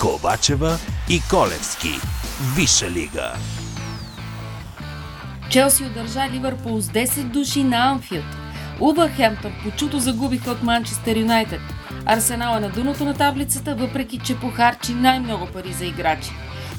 [0.00, 2.00] Ковачева и Колевски.
[2.56, 3.32] Виша лига.
[5.50, 8.24] Челси удържа Ливърпул с 10 души на Анфилд.
[8.80, 11.60] Увърхемптън почуто загубиха от Манчестър Юнайтед.
[12.06, 16.30] Арсенал е на дъното на таблицата, въпреки че похарчи най-много пари за играчи.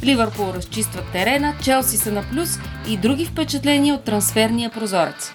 [0.04, 5.34] Ливърпул разчистват терена, Челси са на плюс и други впечатления от трансферния прозорец.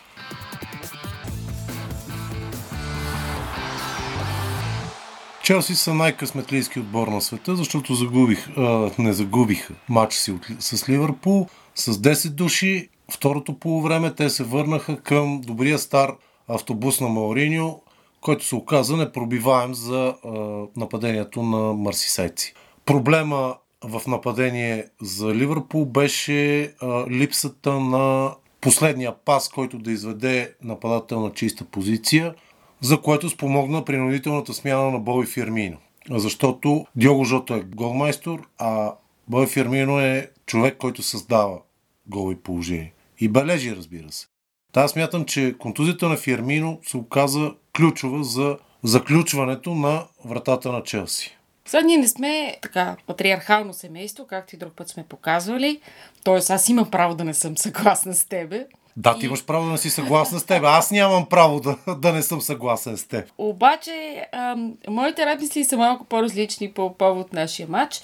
[5.50, 10.88] Челси са най-късметлийски отбор на света, защото загубих, а, не загубиха матч си от, с
[10.88, 12.88] Ливърпул с 10 души.
[13.12, 16.12] Второто полувреме те се върнаха към добрия стар
[16.48, 17.80] автобус на Маориньо,
[18.20, 20.30] който се оказа непробиваем за а,
[20.76, 22.54] нападението на марсисайци.
[22.84, 31.20] Проблема в нападение за Ливърпул беше а, липсата на последния пас, който да изведе нападател
[31.20, 32.34] на чиста позиция,
[32.80, 35.76] за което спомогна принудителната смяна на Боби Фирмино.
[36.10, 38.94] Защото Диого Жото е голмайстор, а
[39.28, 41.58] Боби Фирмино е човек, който създава
[42.06, 42.92] голови положения.
[43.20, 44.26] И бележи, разбира се.
[44.72, 50.82] Та аз смятам, че контузията на Фирмино се оказа ключова за заключването на вратата на
[50.82, 51.36] Челси.
[51.64, 55.80] Сега ние не сме така патриархално семейство, както и друг път сме показвали.
[56.24, 58.66] Тоест аз имам право да не съм съгласна с тебе.
[58.96, 60.62] Да, ти имаш право да не си съгласна с теб.
[60.64, 63.32] Аз нямам право да, да не съм съгласен с теб.
[63.38, 68.02] Обаче, ам, моите размисли са малко по-различни по повод нашия матч.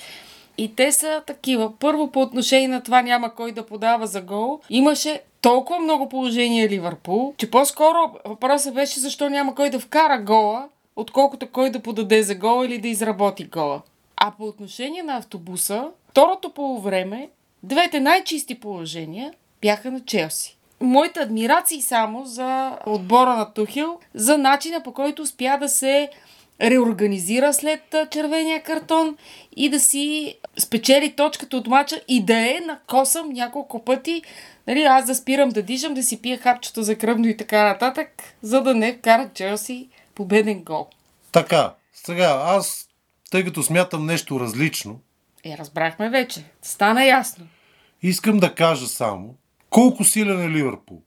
[0.59, 1.79] И те са такива.
[1.79, 4.61] Първо по отношение на това няма кой да подава за гол.
[4.71, 10.69] Имаше толкова много положение Ливърпул, че по-скоро въпросът беше защо няма кой да вкара гола,
[10.97, 13.83] отколкото кой да подаде за гол или да изработи гола.
[14.17, 17.29] А по отношение на автобуса, второто полувреме,
[17.63, 20.56] двете най-чисти положения бяха на Челси.
[20.81, 26.11] Моите адмирации само за отбора на Тухил, за начина по който успя да се
[26.61, 29.17] реорганизира след червения картон
[29.57, 34.23] и да си спечели точката от мача и да е на косъм няколко пъти.
[34.67, 38.09] Нали, аз да спирам да дишам, да си пия хапчето за кръвно и така нататък,
[38.43, 40.87] за да не вкара Челси победен гол.
[41.33, 42.89] Така, сега аз,
[43.31, 45.01] тъй като смятам нещо различно,
[45.45, 46.45] Е, разбрахме вече.
[46.63, 47.47] Стана ясно.
[48.03, 49.35] искам да кажа само
[49.77, 51.03] колко силен е Ливърпул.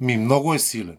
[0.00, 0.98] Ми много е силен.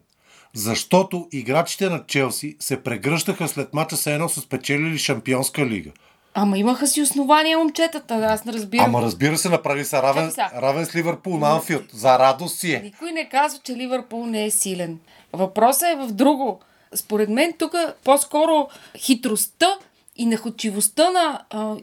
[0.54, 5.90] Защото играчите на Челси се прегръщаха след мача се едно с печелили Шампионска лига.
[6.34, 8.84] Ама имаха си основания момчетата, аз не разбирам.
[8.86, 11.84] Ама разбира се, направи се равен, равен с Ливърпул на Анфилд.
[11.92, 12.80] За радост си е.
[12.80, 14.98] Никой не казва, че Ливърпул не е силен.
[15.32, 16.60] Въпросът е в друго.
[16.94, 17.74] Според мен тук
[18.04, 19.78] по-скоро хитростта
[20.16, 21.40] и находчивостта на,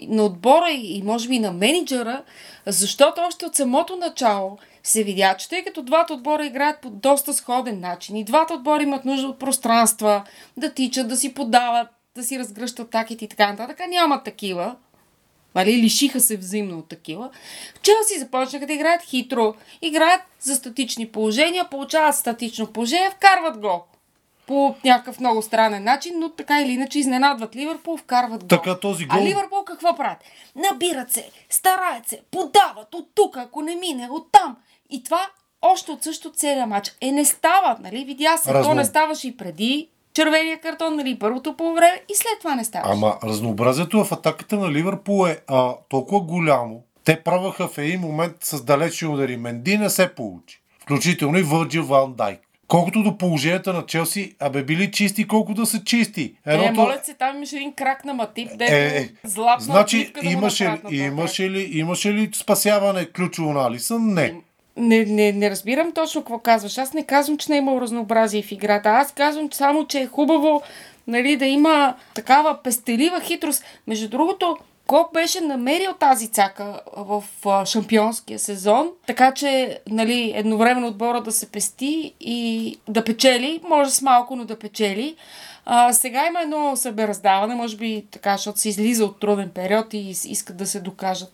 [0.07, 2.23] на отбора и може би на менеджера,
[2.66, 4.57] защото още от самото начало
[4.90, 8.84] се видя, че тъй като двата отбора играят по доста сходен начин и двата отбора
[8.84, 10.24] имат нужда от пространства,
[10.58, 14.76] да тичат, да си подават, да си разгръщат атаките и така нататък, а нямат такива.
[15.56, 17.30] Нали, лишиха се взаимно от такива.
[17.81, 19.53] Челси започнаха да играят хитро.
[19.81, 23.81] Играят за статични положения, получават статично положение, вкарват гол.
[24.47, 28.47] По някакъв много странен начин, но така или иначе изненадват Ливърпул, вкарват гол.
[28.47, 30.18] Така този гол- А Ливърпул какво правят?
[30.56, 34.58] Набират се, стараят се, подават от тук, ако не мине, от там.
[34.90, 35.22] И това
[35.62, 36.96] още от също целия матч.
[37.02, 38.06] Е, не става, нали?
[38.06, 41.20] Видя се, Разно- то не ставаше и преди червения картон, нали?
[41.20, 42.92] Първото по време и след това не ставаше.
[42.94, 46.84] Ама разнообразието в атаката на Ливърпул е а, толкова голямо.
[47.03, 49.38] Те праваха в един момент с далечни удари.
[49.38, 50.62] Менди не се получи.
[50.80, 52.40] Включително и Върджил Ван Дайк.
[52.68, 56.34] Колкото до положенията на Челси, абе били чисти, колко да са чисти.
[56.46, 60.30] Е, моля се, там имаше един крак на Матип, дето Е, е, златна значи, да
[60.30, 64.14] имаше, ли, имаше, ли, имаше ли спасяване ключово на Алисън?
[64.14, 64.36] Не.
[64.78, 66.78] Не, не, не разбирам точно какво казваш.
[66.78, 68.90] Аз не казвам, че не е имал разнообразие в играта.
[68.90, 70.62] Аз казвам само, че е хубаво
[71.08, 73.64] нали, да има такава пестелива хитрост.
[73.88, 74.58] Между другото,
[74.88, 77.24] Клоп беше намерил тази цака в
[77.66, 84.02] шампионския сезон, така че нали, едновременно отбора да се пести и да печели, може с
[84.02, 85.16] малко, но да печели.
[85.66, 89.97] А, сега има едно събераздаване, може би така, защото се излиза от труден период и
[90.26, 91.34] искат да се докажат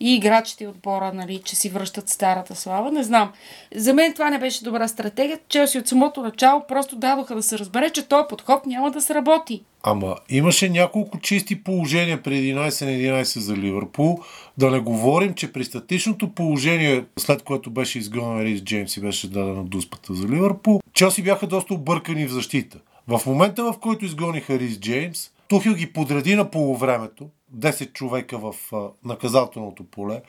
[0.00, 2.92] и играчите и отбора, нали, че си връщат старата слава.
[2.92, 3.32] Не знам.
[3.74, 5.38] За мен това не беше добра стратегия.
[5.48, 9.62] Челси от самото начало просто дадоха да се разбере, че този подход няма да сработи.
[9.82, 14.18] Ама имаше няколко чисти положения при 11 на 11 за Ливърпул.
[14.58, 19.30] Да не говорим, че при статичното положение, след което беше изгонен Рис Джеймс и беше
[19.30, 22.78] дадена дуспата за Ливърпул, Челси бяха доста объркани в защита.
[23.08, 28.54] В момента, в който изгониха Рис Джеймс, Тухил ги подреди на полувремето, 10 човека в
[29.04, 30.22] наказателното поле,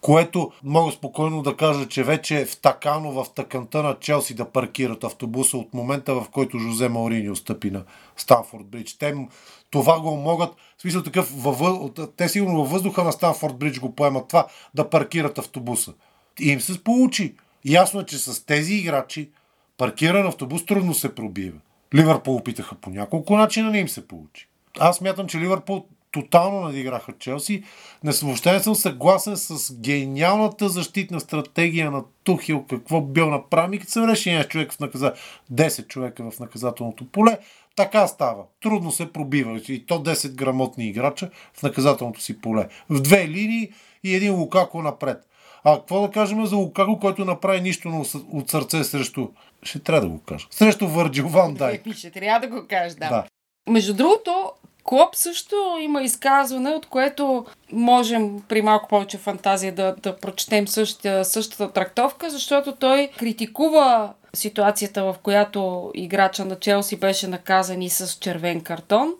[0.00, 5.04] което мога спокойно да кажа, че вече е втакано в тъканта на Челси да паркират
[5.04, 7.84] автобуса от момента, в който Жозе Маурини стъпи на
[8.16, 8.96] Станфорд Бридж.
[8.98, 9.14] Те
[9.70, 11.60] това го могат, в смисъл такъв, във,
[12.16, 15.94] те сигурно във въздуха на Станфорд Бридж го поемат това, да паркират автобуса.
[16.40, 17.34] И им се получи.
[17.64, 19.30] Ясно е, че с тези играчи
[19.76, 21.58] паркиран автобус трудно се пробива.
[21.94, 24.48] Ливърпул опитаха по няколко начина, не им се получи.
[24.78, 27.62] Аз мятам, че Ливърпул тотално надиграха Челси.
[28.04, 33.90] Не, въобще не съм съгласен с гениалната защитна стратегия на Тухил, какво бил направи, като
[33.90, 35.12] се един човек в наказа...
[35.52, 37.38] 10 човека в наказателното поле.
[37.76, 38.44] Така става.
[38.62, 39.60] Трудно се пробива.
[39.68, 42.68] И то 10 грамотни играча в наказателното си поле.
[42.90, 43.72] В две линии
[44.04, 45.26] и един Лукако напред.
[45.64, 49.28] А какво да кажем за Лукако, който направи нищо от сърце срещу...
[49.62, 50.46] Ще трябва да го кажа.
[50.50, 51.82] Срещу Върджил Ван Дайк.
[51.96, 53.08] Ще трябва да го кажеш, да.
[53.08, 53.24] да.
[53.68, 54.52] Между другото,
[54.86, 61.24] Клоп също има изказване, от което можем при малко повече фантазия да, да прочетем същата,
[61.24, 68.18] същата трактовка, защото той критикува ситуацията, в която играча на Челси беше наказан и с
[68.20, 69.14] червен картон.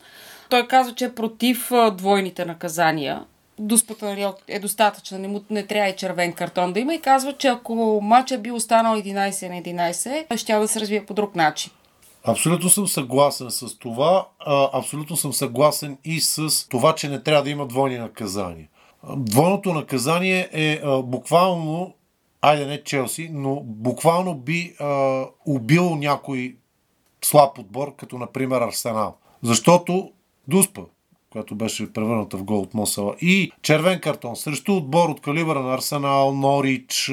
[0.48, 3.24] Той казва, че е против двойните наказания.
[3.58, 7.32] Дуспата нали, е достатъчна, не, му, не трябва и червен картон да има и казва,
[7.32, 11.72] че ако матчът би останал 11 на 11, ще да се развие по друг начин.
[12.26, 14.28] Абсолютно съм съгласен с това.
[14.72, 18.68] абсолютно съм съгласен и с това, че не трябва да има двойни наказания.
[19.16, 21.94] Двойното наказание е буквално,
[22.42, 24.74] айде не Челси, но буквално би
[25.46, 26.56] убил някой
[27.24, 29.16] слаб отбор, като например Арсенал.
[29.42, 30.10] Защото
[30.48, 30.82] Дуспа,
[31.30, 35.74] която беше превърната в гол от Мосала, и червен картон срещу отбор от калибъра на
[35.74, 37.12] Арсенал, Норич,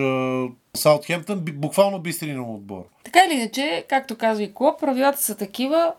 [0.77, 2.83] Саутхемптън, буквално би сринал отбор.
[3.03, 5.93] Така или иначе, както казва и Клоп, правилата са такива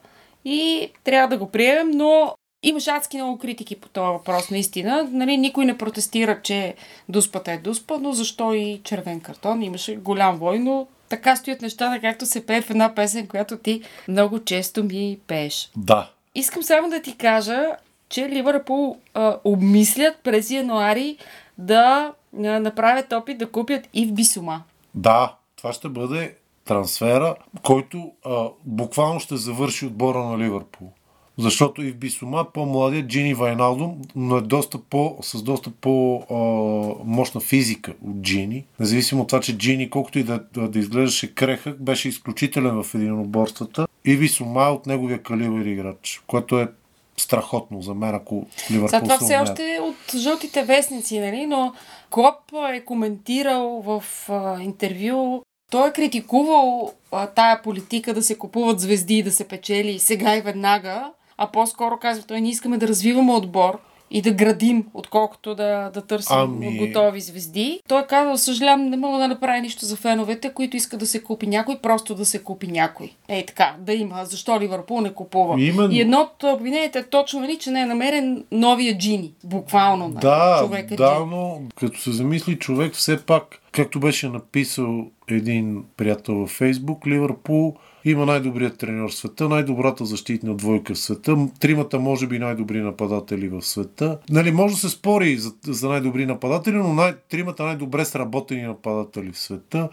[0.45, 2.35] и трябва да го приемем, но
[2.67, 5.09] Имаше адски много критики по този въпрос, наистина.
[5.11, 6.75] Нали, никой не протестира, че
[7.09, 9.63] дуспата е дуспа, но защо и червен картон?
[9.63, 13.83] Имаше голям вой, но така стоят нещата, както се пее в една песен, която ти
[14.09, 15.71] много често ми пееш.
[15.77, 16.11] Да.
[16.35, 17.77] Искам само да ти кажа,
[18.09, 18.97] че Ливърпул
[19.45, 21.17] обмислят през януари
[21.59, 24.63] да направят опит да купят и в Бисума.
[24.95, 26.35] Да, това ще бъде
[26.65, 30.93] трансфера, който а, буквално ще завърши отбора на Ливърпул.
[31.39, 37.95] Защото и в Бисума по-младият Джини Вайналдо, но е доста по, с доста по-мощна физика
[38.07, 38.65] от Джини.
[38.81, 42.95] Независимо от това, че Джини, колкото и да, да, да изглеждаше крехък, беше изключителен в
[42.95, 43.87] единоборствата.
[44.05, 46.69] И Бисума е от неговия калибър играч, което е
[47.17, 51.47] страхотно за мен, ако Ливърпул Сега това все още е от жълтите вестници, нали?
[51.47, 51.73] но
[52.11, 52.35] Клоп
[52.73, 55.43] е коментирал в а, интервю.
[55.71, 60.37] Той е критикувал а, тая политика да се купуват звезди и да се печели сега
[60.37, 63.81] и веднага, а по-скоро казва, той не искаме да развиваме отбор
[64.11, 66.79] и да градим, отколкото да, да търсим ами...
[66.79, 67.81] готови звезди.
[67.89, 71.23] Той е казал, съжалявам, не мога да направя нищо за феновете, които искат да се
[71.23, 73.13] купи някой, просто да се купи някой.
[73.29, 74.25] Ей така, да има.
[74.25, 75.61] Защо Ливърпул не купува?
[75.61, 75.93] Имен...
[75.93, 79.33] И едно от обвиненията е точно, нали, че не е намерен новия Джини.
[79.45, 80.09] Буквално.
[80.09, 81.31] Нали, да, човека да, Джини.
[81.31, 87.77] но като се замисли човек все пак, както беше написал един приятел във Фейсбук, Ливърпул
[88.05, 93.49] има най-добрият треньор в света, най-добрата защитна двойка в света, тримата може би най-добри нападатели
[93.49, 94.19] в света.
[94.31, 99.33] Нали, може да се спори за, за най-добри нападатели, но най- тримата най-добре сработени нападатели
[99.33, 99.89] в света.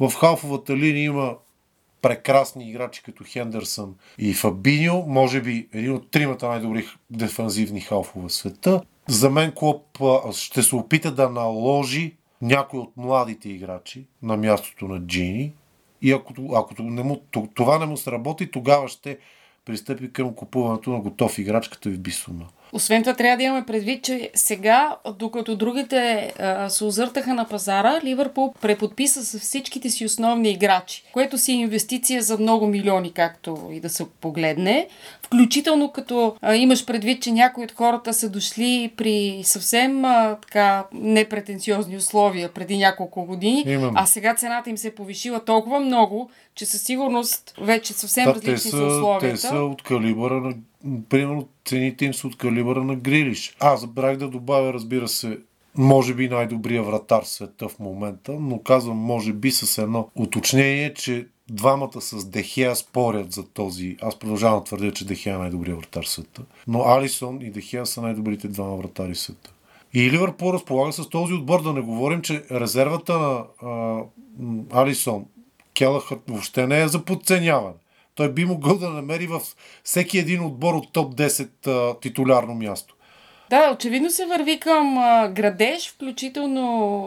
[0.00, 1.34] В халфовата линия има
[2.02, 8.32] прекрасни играчи като Хендерсън и Фабиньо, може би един от тримата най-добри дефанзивни халфове в
[8.32, 8.80] света.
[9.08, 9.98] За мен Клоп
[10.32, 15.52] ще се опита да наложи някой от младите играчи на мястото на Джини
[16.02, 17.16] и ако, ако не му,
[17.54, 19.18] това не му сработи, тогава ще
[19.64, 22.46] пристъпи към купуването на готов играч, като и в Бисума.
[22.72, 28.00] Освен това, трябва да имаме предвид, че сега, докато другите а, се озъртаха на пазара,
[28.04, 33.68] Ливърпул преподписа с всичките си основни играчи, което си е инвестиция за много милиони, както
[33.72, 34.88] и да се погледне.
[35.22, 40.84] Включително като а, имаш предвид, че някои от хората са дошли при съвсем а, така
[40.92, 43.92] непретенциозни условия преди няколко години, Имам.
[43.96, 48.34] а сега цената им се е повишила толкова много, че със сигурност вече съвсем да,
[48.34, 49.40] различни са, са условията.
[49.40, 50.54] Те са от калибъра на
[51.08, 53.56] примерно цените им са от калибъра на Грилиш.
[53.60, 55.38] Аз забравих да добавя, разбира се,
[55.76, 60.94] може би най-добрия вратар в света в момента, но казвам може би с едно уточнение,
[60.94, 63.96] че двамата с Дехея спорят за този.
[64.02, 66.42] Аз продължавам да твърдя, че Дехея е най-добрия вратар в света.
[66.66, 69.52] Но Алисон и Дехея са най-добрите двама вратари в света.
[69.94, 71.62] И Ливърпул разполага с този отбор.
[71.62, 74.00] Да не говорим, че резервата на а,
[74.72, 75.24] Алисон,
[75.74, 77.74] Келахът въобще не е за подценяване
[78.18, 79.42] той би могъл да намери във
[79.84, 82.94] всеки един отбор от топ 10 а, титулярно място.
[83.50, 86.64] Да, очевидно се върви към а, градеж, включително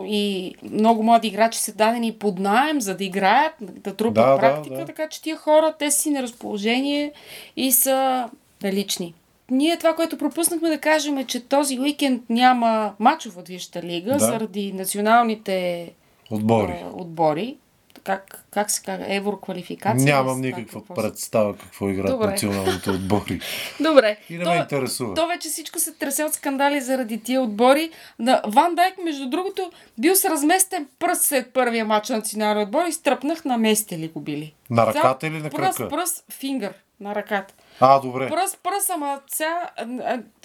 [0.07, 4.37] и много млади играчи са дадени под найем, за да играят, да трупат Да, да,
[4.39, 4.85] практика, да.
[4.85, 7.11] така че тия хора, те си на разположение
[7.55, 8.29] и са
[8.63, 9.13] налични.
[9.49, 14.11] Ние това, което пропуснахме да кажем е, че този уикенд няма мачов от Висшата лига
[14.13, 14.19] Да.
[14.19, 15.89] заради националните
[16.31, 16.71] Отбори.
[16.85, 17.55] а, отбори.
[18.03, 19.05] Как, как се казва?
[19.09, 20.15] Евроквалификация?
[20.15, 22.27] Нямам никаква какво представа какво играят Добре.
[22.27, 23.39] националните отбори.
[23.79, 24.17] Добре.
[24.29, 25.13] И не То- ме интересува.
[25.13, 27.89] То вече всичко се тресе от скандали заради тия отбори.
[28.19, 32.85] На Ван Дайк, между другото, бил с разместен пръст след първия матч на националния отбор
[32.85, 34.53] и стръпнах на месте ли го били.
[34.69, 35.89] На ръката или на пръст, крака?
[35.89, 37.53] Пръст, фингър на ръката.
[37.79, 38.29] А, добре.
[38.29, 39.69] Пръст, пръст, ама сега,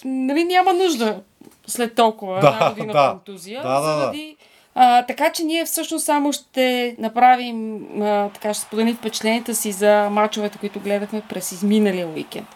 [0.04, 1.22] нали няма нужда
[1.66, 3.10] след толкова Да, една година да.
[3.10, 3.62] контузия.
[3.62, 3.96] Да, да.
[3.98, 4.35] заради,
[4.78, 10.08] а, така че ние всъщност само ще направим, а, така ще споделим впечатленията си за
[10.10, 12.48] мачовете, които гледахме през изминалия уикенд.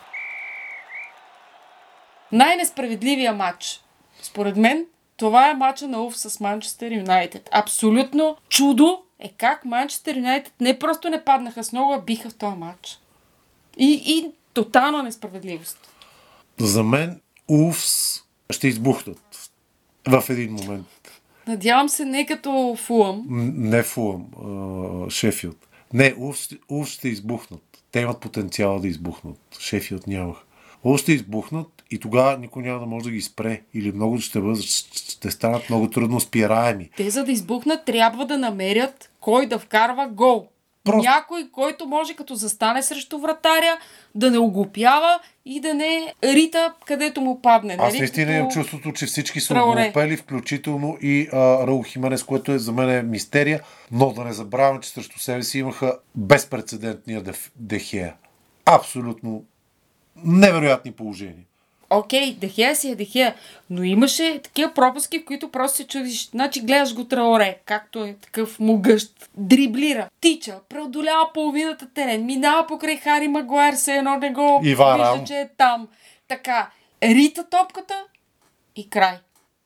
[2.32, 3.80] Най-несправедливия матч,
[4.22, 4.86] според мен,
[5.16, 7.48] това е матча на Уф с Манчестър Юнайтед.
[7.52, 12.34] Абсолютно чудо е как Манчестър Юнайтед не просто не паднаха с много, а биха в
[12.34, 12.98] този матч.
[13.76, 15.78] И, и тотална несправедливост.
[16.58, 19.50] За мен Уфс ще избухнат
[20.08, 20.86] в един момент.
[21.46, 23.26] Надявам се не като Фулъм.
[23.56, 24.26] Не Фулъм,
[25.10, 25.68] Шефилд.
[25.92, 26.14] Не,
[26.68, 27.62] Уфс ще избухнат.
[27.92, 29.36] Те имат потенциала да избухнат.
[29.60, 30.36] Шефилд нямах.
[30.84, 33.60] Уфс ще избухнат и тогава никой няма да може да ги спре.
[33.74, 36.90] Или много ще, бъдат, ще станат много трудно спираеми.
[36.96, 40.48] Те за да избухнат трябва да намерят кой да вкарва гол.
[40.84, 43.78] Просто- Някой, който може като застане срещу вратаря,
[44.14, 47.76] да не оглупява и да не рита където му падне.
[47.78, 47.98] Аз нали?
[47.98, 52.72] наистина имам чувството, че всички са оглупели, включително и а, Раул Хименес, което е за
[52.72, 53.60] мен е мистерия,
[53.92, 57.22] но да не забравяме, че срещу себе си имаха безпредседентния
[57.56, 58.14] Дехея.
[58.66, 59.44] Абсолютно
[60.24, 61.44] невероятни положения.
[61.90, 63.34] Окей, Дехея си е Дехея,
[63.70, 66.30] но имаше такива пропуски, в които просто се чудиш.
[66.30, 72.96] Значи гледаш го Траоре, както е такъв могъщ, дриблира, тича, преодолява половината терен, минава покрай
[72.96, 75.88] Хари Магуайр, се едно не го вижда, че е там.
[76.28, 76.70] Така,
[77.02, 78.04] рита топката
[78.76, 79.18] и край.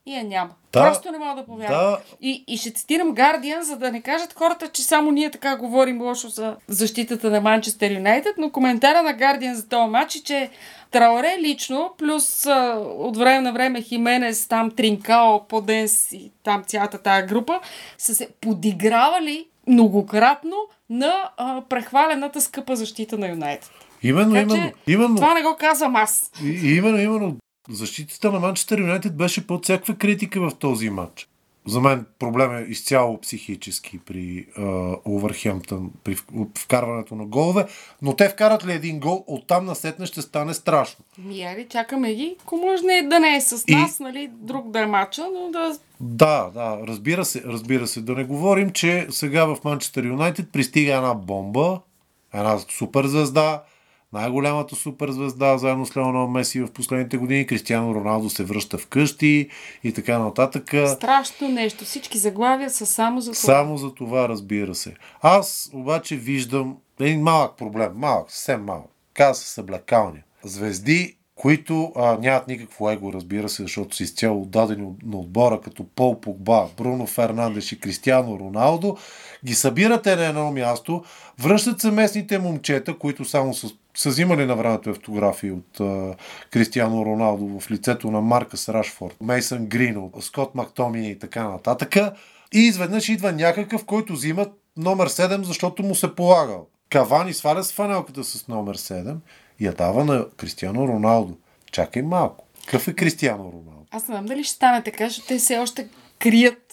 [0.06, 0.50] И я няма.
[0.72, 1.78] Да, Просто не мога да повярвам.
[1.80, 1.98] да.
[2.20, 6.02] И, и ще цитирам Guardian, за да не кажат хората, че само ние така говорим
[6.02, 10.50] лошо за защитата на Манчестър Юнайтед, но коментара на Guardian за този матч е, че
[10.90, 16.98] Траоре лично, плюс а, от време на време Хименес, там Тринкао, Поденс и там цялата
[16.98, 17.60] тая група,
[17.98, 20.56] са се подигравали многократно
[20.90, 23.70] на а, прехвалената скъпа защита на Юнайтед.
[24.02, 25.14] Именно, Така именно, че именно.
[25.16, 26.30] това не го казвам аз.
[26.44, 27.36] И, именно, именно.
[27.70, 31.28] Защитата на Манчестър Юнайтед беше под всякаква критика в този матч.
[31.66, 34.46] За мен проблем е изцяло психически при
[35.04, 36.16] Увърхемптън, при
[36.58, 37.66] вкарването на голове,
[38.02, 41.04] но те вкарат ли един гол, оттам насетне ще стане страшно.
[41.18, 42.36] Ми, ари, чакаме ги.
[42.42, 45.50] Ако може не, да не е с И- нас, нали, друг да е мача, но
[45.50, 48.00] да Да, да, разбира се, разбира се.
[48.00, 51.80] Да не говорим, че сега в Манчестър Юнайтед пристига една бомба,
[52.34, 53.62] една супер звезда,
[54.14, 57.46] най-голямата супер звезда, заедно с Леонел Меси в последните години.
[57.46, 59.48] Кристиано Роналдо се връща вкъщи
[59.84, 60.74] и така нататък.
[60.86, 61.84] Страшно нещо.
[61.84, 63.42] Всички заглавия са само за това.
[63.54, 64.94] Само за това, разбира се.
[65.22, 67.92] Аз обаче виждам един малък проблем.
[67.94, 68.90] Малък, съвсем малък.
[69.14, 70.24] Каза се съблекалния.
[70.44, 75.60] Звезди, които а, нямат никакво его, разбира се, защото са изцяло отдадени от- на отбора,
[75.60, 78.96] като Пол Погба, Бруно Фернандеш и Кристиано Роналдо,
[79.44, 81.04] ги събирате на едно място,
[81.40, 86.14] връщат се местните момчета, които само са, са взимали на времето автографии от а,
[86.50, 91.96] Кристиано Роналдо в лицето на Маркъс Рашфорд, Мейсън Грин, Скот Мактомини и така нататък.
[92.54, 94.46] И изведнъж идва някакъв, който взима
[94.76, 96.66] номер 7, защото му се полагал.
[96.90, 99.16] Кавани сваля с фанелката с номер 7
[99.60, 101.36] и я дава на Кристиано Роналдо.
[101.72, 102.44] Чакай малко.
[102.64, 103.86] Какъв е Кристиано Роналдо?
[103.90, 106.63] Аз не знам дали ще стане така, защото те все още крият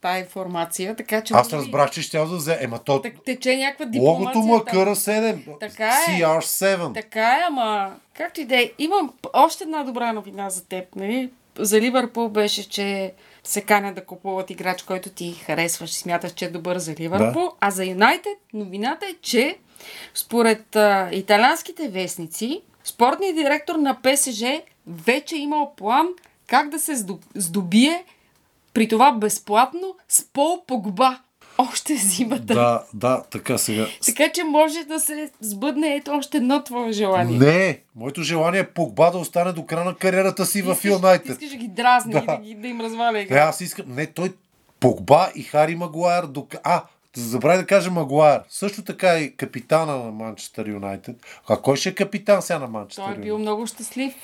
[0.00, 1.34] тази информация, така че...
[1.34, 2.58] Аз разбрах, че ще да взе.
[2.60, 3.02] Ема то...
[3.02, 4.18] так- Тече някаква дипломация.
[4.18, 4.74] Логото му е там.
[4.74, 5.58] къра 7.
[5.60, 6.12] Така е.
[6.12, 6.94] CR7.
[6.94, 8.70] Така е, ама както и да е.
[8.78, 10.94] Имам още една добра новина за теб.
[10.96, 11.30] Нали?
[11.58, 13.12] За Ливърпул беше, че
[13.44, 17.42] се канят да купуват играч, който ти харесваш и смяташ, че е добър за Ливърпул.
[17.42, 17.50] Да.
[17.60, 19.56] А за Юнайтед новината е, че
[20.14, 24.42] според а, италианските вестници, спортният директор на ПСЖ
[24.86, 26.08] вече е имал план
[26.46, 28.04] как да се здоб- здобие
[28.74, 31.18] при това безплатно с Пол Погба.
[31.60, 32.42] Още зимата.
[32.44, 33.86] Да, да, така сега.
[34.06, 37.38] Така че може да се сбъдне ето още едно твое желание.
[37.38, 41.30] Не, моето желание е Погба да остане до края на кариерата си в Искаш- Юнайтед.
[41.32, 42.18] Искаш да ги дразни Да.
[42.18, 43.38] и да, ги, да им разваля Е, игра.
[43.38, 43.86] аз искам.
[43.88, 44.32] Не, той
[44.80, 46.24] Погба и Хари Магуайер.
[46.24, 46.46] До...
[46.64, 46.82] А,
[47.16, 48.40] Забрави да кажа Магуайр.
[48.48, 51.16] Също така и капитана на Манчестър Юнайтед.
[51.48, 54.14] А кой ще е капитан сега на Манчестър Той е бил много щастлив.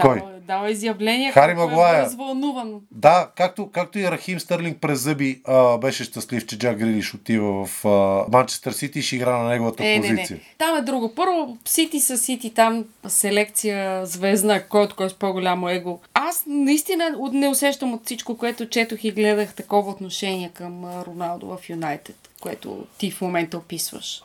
[0.00, 0.18] Кой?
[0.18, 1.32] Дава, дава изявление.
[1.32, 1.98] Хари колко Магуайр.
[1.98, 2.74] Е развълнуван.
[2.90, 7.66] Да, както, както и Рахим Стърлинг през зъби а, беше щастлив, че Джак Грилиш отива
[7.66, 7.84] в
[8.32, 10.36] Манчестър Сити и ще игра на неговата Е, не, позиция.
[10.36, 10.42] не.
[10.58, 11.14] Там е друго.
[11.14, 16.00] Първо, Сити са Сити, там селекция звездна, който кой е с по-голямо его.
[16.14, 21.68] Аз наистина не усещам от всичко, което четох и гледах такова отношение към Роналдо в
[21.70, 24.22] Юнайтед, което ти в момента описваш.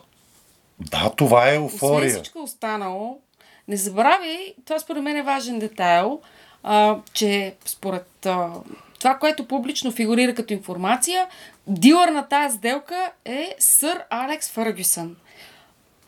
[0.80, 2.10] Да, това е Освен еуфория.
[2.10, 3.18] всичко останало,
[3.68, 6.20] не забравяй, това според мен е важен детайл,
[6.62, 8.50] а, че според а,
[8.98, 11.28] това, което публично фигурира като информация,
[11.66, 15.16] дилър на тази сделка е сър Алекс Фъргюсън.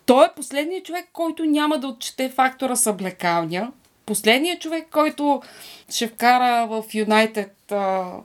[0.06, 3.73] Той е последният човек, който няма да отчете фактора съблекалня.
[4.06, 5.42] Последният човек, който
[5.90, 7.73] ще вкара в Юнайтед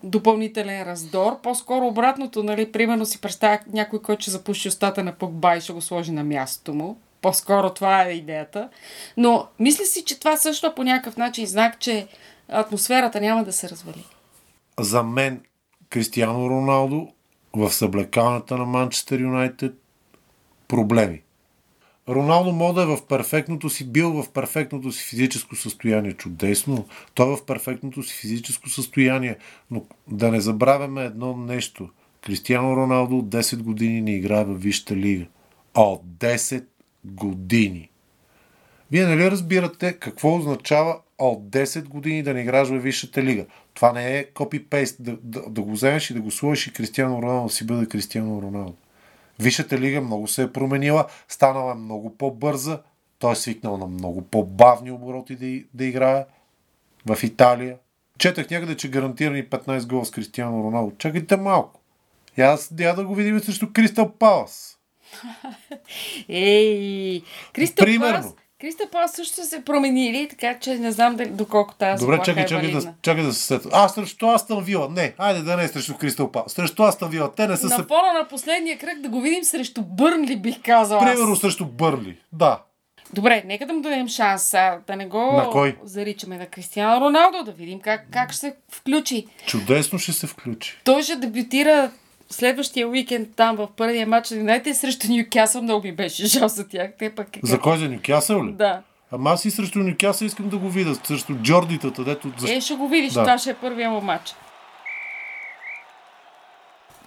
[0.03, 1.41] допълнителен раздор.
[1.41, 5.73] По-скоро обратното, нали, примерно си представя някой, който ще запуши устата на Погба и ще
[5.73, 6.97] го сложи на мястото му.
[7.21, 8.69] По-скоро това е идеята.
[9.17, 12.07] Но мисля си, че това също е по някакъв начин знак, че
[12.47, 14.05] атмосферата няма да се развали.
[14.79, 15.41] За мен
[15.89, 17.07] Кристиано Роналдо
[17.53, 19.73] в съблекалната на Манчестър Юнайтед
[20.67, 21.21] проблеми.
[22.09, 26.13] Роналдо мода е в перфектното си, бил в перфектното си физическо състояние.
[26.13, 26.85] Чудесно.
[27.13, 29.37] Той е в перфектното си физическо състояние.
[29.71, 31.89] Но да не забравяме едно нещо.
[32.21, 35.25] Кристиано Роналдо от 10 години не играе в Висшата лига.
[35.75, 36.63] От 10
[37.05, 37.89] години.
[38.91, 43.45] Вие нали разбирате какво означава от 10 години да не играеш във Висшата лига?
[43.73, 47.21] Това не е копи-пейст, да, да, да го вземеш и да го сложиш и Кристиано
[47.21, 48.75] Роналдо си бъде Кристиано Роналдо.
[49.39, 52.79] Висшата лига много се е променила, станала е много по-бърза,
[53.19, 56.25] той е свикнал на много по-бавни обороти да, да играе
[57.05, 57.77] в Италия.
[58.17, 60.95] Четах някъде, че гарантирани 15 гола с Кристиано Роналдо.
[60.97, 61.81] Чакайте малко.
[62.37, 64.77] Я, я да го видим срещу Кристал Палас.
[66.29, 68.21] Ей, Кристал Примерно.
[68.21, 72.21] Палас, Кристал Палас също са се променили, така че не знам дали, доколко тази Добре,
[72.25, 73.69] чакай, е чакай, да, чакай да се сета.
[73.71, 74.89] А, срещу Астън Вила.
[74.89, 76.51] Не, айде да не е срещу Кристал Палас.
[76.51, 77.31] Срещу Астън Вила.
[77.35, 77.83] Те не са На се...
[77.83, 81.01] фона на последния кръг да го видим срещу Бърнли, бих казала.
[81.03, 81.11] аз.
[81.11, 82.17] Примерно срещу Бърли.
[82.33, 82.59] Да.
[83.13, 85.77] Добре, нека да му дадем шанс, а, да не го На кой?
[85.83, 89.27] заричаме на Кристиано Роналдо, да видим как, как ще се включи.
[89.45, 90.77] Чудесно ще се включи.
[90.83, 91.91] Той ще дебютира
[92.29, 95.61] следващия уикенд там в първия матч на Юнайтед срещу Ньюкасъл.
[95.61, 96.91] Много ми беше жал за тях.
[96.99, 97.27] Те пък...
[97.43, 98.51] За кой за Нюкасъл ли?
[98.51, 98.81] Да.
[99.11, 100.95] Ама аз и срещу Нюкасъл искам да го видя.
[101.03, 102.31] Срещу Джордитата, дето...
[102.47, 103.23] Е, ще го видиш, Да.
[103.23, 104.35] това ще е първия му матч.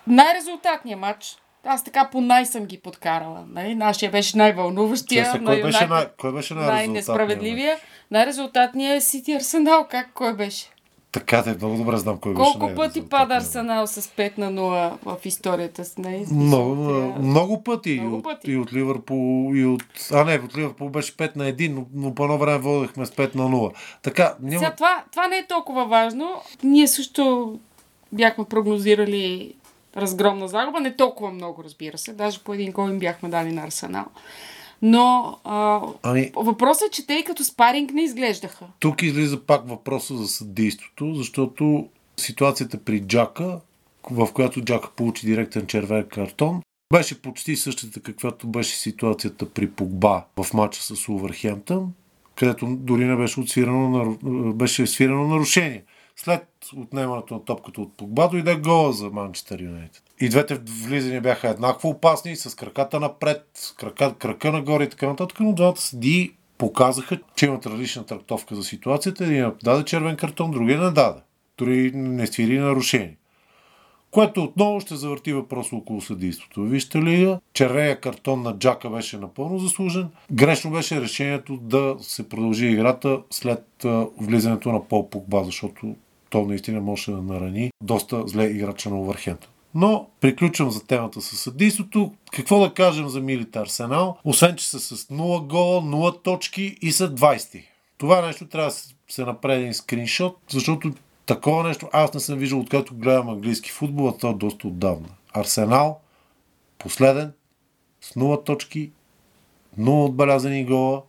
[0.07, 1.37] Най-резултатният матч.
[1.67, 3.45] Аз така по най съм ги подкарала.
[3.49, 3.75] Нали?
[3.75, 5.25] Нашия беше най-вълнуващия.
[5.25, 6.07] Честно, на кой беше, най...
[6.19, 6.89] кой беше най-резултатният?
[6.89, 7.77] най-несправедливия.
[8.11, 9.87] Най-резултатният е Сити Арсенал.
[9.91, 10.67] Как кой беше?
[11.13, 14.93] Така да, много добре знам кой беше Колко пъти пада Арсенал с 5 на 0
[15.05, 16.27] в историята с нея?
[16.33, 16.75] Много,
[17.19, 18.01] много пъти.
[18.01, 18.51] Много и, от, пъти.
[18.51, 19.85] и от Ливърпул, и от...
[20.13, 23.11] А не, от Ливърпул беше 5 на 1, но, но по едно време водехме с
[23.11, 23.73] 5 на 0.
[24.03, 24.59] Така, няма...
[24.59, 26.31] Сега, това, това не е толкова важно.
[26.63, 27.59] Ние също
[28.13, 29.55] бяхме прогнозирали
[29.97, 30.81] разгромна загуба.
[30.81, 32.13] Не толкова много, разбира се.
[32.13, 34.05] Даже по един гол им бяхме дали на Арсенал.
[34.83, 38.67] Но а, Ами, въпросът е, че те и като спаринг не изглеждаха.
[38.79, 43.61] тук излиза пак въпроса за съдейството, защото ситуацията при Джака,
[44.11, 50.25] в която Джака получи директен червен картон, беше почти същата, каквато беше ситуацията при Погба
[50.43, 51.93] в матча с Увърхемптън,
[52.35, 54.17] където дори не беше, отсвирано,
[54.55, 55.85] беше свирано нарушение.
[56.17, 56.47] След
[56.77, 60.03] отнемането на топката от Погба дойде гола за Манчестър Юнайтед.
[60.21, 65.41] И двете влизания бяха еднакво опасни, с краката напред, крака, крака нагоре и така нататък,
[65.41, 69.25] но двамата съдии показаха, че имат различна трактовка за ситуацията.
[69.25, 71.21] Един даде червен картон, другия не даде.
[71.59, 73.17] Дори не свири нарушение.
[74.13, 76.63] Което отново ще завърти въпрос около съдейството.
[76.63, 80.09] Вижте ли, червения картон на Джака беше напълно заслужен.
[80.33, 83.87] Грешно беше решението да се продължи играта след
[84.21, 85.95] влизането на Пол Погба, защото
[86.31, 89.51] то наистина може да нарани доста зле играча на Овърхемптън.
[89.75, 92.13] Но приключвам за темата с съдейството.
[92.33, 94.17] Какво да кажем за милите Арсенал?
[94.25, 97.63] Освен, че са с 0 гола, 0 точки и са 20.
[97.99, 98.77] Това нещо трябва да
[99.09, 100.93] се направи един скриншот, защото
[101.27, 105.09] такова нещо аз не съм виждал откакто гледам английски футбол, а то е доста отдавна.
[105.33, 106.01] Арсенал,
[106.79, 107.33] последен,
[108.01, 108.91] с 0 точки,
[109.79, 111.03] 0 отбелязани гола.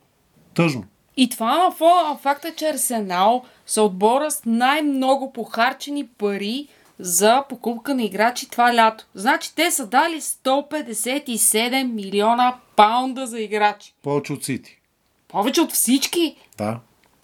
[0.54, 0.84] Тъжно.
[1.18, 1.64] И това на
[2.10, 6.68] на факта, че Арсенал са отбора с най-много похарчени пари
[7.00, 9.06] за покупка на играчи това лято.
[9.16, 13.94] Значи те са дали 157 милиона паунда за играчи.
[14.02, 14.80] Повече от Сити.
[15.28, 16.36] Повече от всички.
[16.58, 16.80] Да.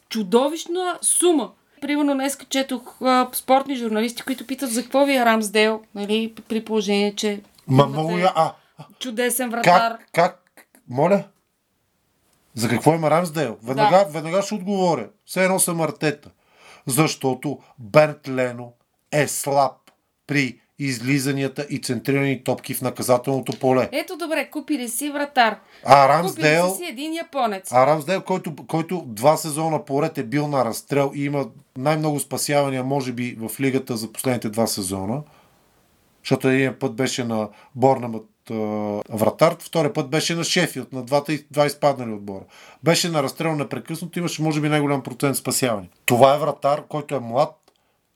[0.09, 1.51] Чудовищна сума.
[1.81, 6.65] Примерно днес четох а, спортни журналисти, които питат за какво ви е Рамсдел, нали, при
[6.65, 8.31] положение, че Ма много я...
[8.35, 8.53] А,
[8.99, 9.97] Чудесен вратар.
[10.13, 11.23] как, как, моля?
[12.55, 13.57] За какво има Рамсдейл?
[13.63, 14.05] Веднага, да.
[14.05, 15.09] веднага ще отговоря.
[15.25, 16.29] Все едно съм Артета.
[16.87, 18.73] Защото Берт Лено
[19.11, 19.75] е слаб
[20.27, 23.89] при излизанията и центрирани топки в наказателното поле.
[23.91, 25.59] Ето добре, купили си вратар.
[25.85, 27.71] А Купили Рамсдейл, си един японец.
[27.71, 32.83] а Рамсдейл който, който два сезона поред е бил на разстрел и има най-много спасявания,
[32.83, 35.21] може би, в лигата за последните два сезона,
[36.23, 38.25] защото един път беше на Борнамът
[39.09, 42.43] вратар, втория път беше на Шефилд, на двата, два изпаднали отбора.
[42.83, 45.89] Беше на разстрел непрекъснато, имаше може би най-голям процент спасяване.
[46.05, 47.68] Това е вратар, който е млад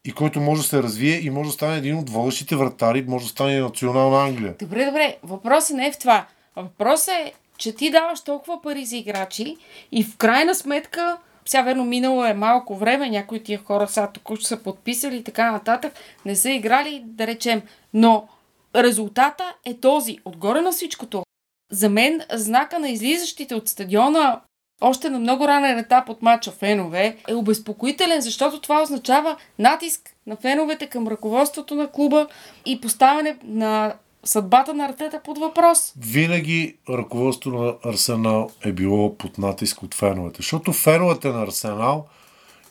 [0.08, 3.26] и който може да се развие и може да стане един от водещите вратари, може
[3.26, 4.56] да стане национална Англия.
[4.60, 5.18] Добре, добре.
[5.24, 6.26] Въпросът не е в това.
[6.56, 9.58] Въпросът е, че ти даваш толкова пари за играчи
[9.92, 14.46] и в крайна сметка, сега верно минало е малко време, някои тия хора сега току-що
[14.46, 15.94] са подписали и така нататък,
[16.26, 17.62] не са играли, да речем.
[17.94, 18.28] Но
[18.76, 20.18] резултата е този.
[20.26, 21.24] Отгоре на всичкото.
[21.72, 24.42] За мен знака на излизащите от стадиона
[24.84, 30.36] още на много ранен етап от матча фенове е обезпокоителен, защото това означава натиск на
[30.36, 32.28] феновете към ръководството на клуба
[32.66, 33.94] и поставяне на
[34.24, 35.94] съдбата на Артета под въпрос.
[35.98, 42.06] Винаги ръководството на Арсенал е било под натиск от феновете, защото феновете на Арсенал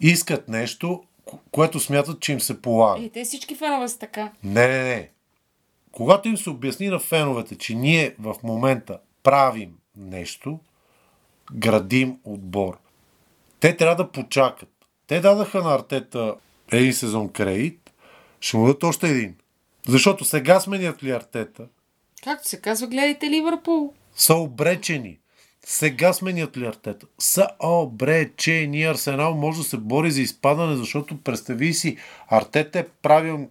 [0.00, 3.02] искат нещо, ко- което смятат, че им се полага.
[3.02, 4.30] И те всички фенове са така.
[4.44, 5.08] Не, не, не.
[5.92, 10.58] Когато им се обясни на феновете, че ние в момента правим нещо,
[11.54, 12.78] градим отбор,
[13.60, 14.68] те трябва да почакат.
[15.06, 16.34] Те дадаха на Артета
[16.72, 17.92] един сезон кредит,
[18.40, 19.34] ще му дадат още един.
[19.88, 21.66] Защото сега сменят ли Артета,
[22.24, 23.94] Както се казва, гледайте Ливърпул.
[24.14, 25.18] са обречени.
[25.66, 27.06] Сега сменят ли Артета?
[27.18, 28.84] Са обречени.
[28.84, 31.96] Арсенал може да се бори за изпадане, защото представи си,
[32.28, 33.48] Артета е правил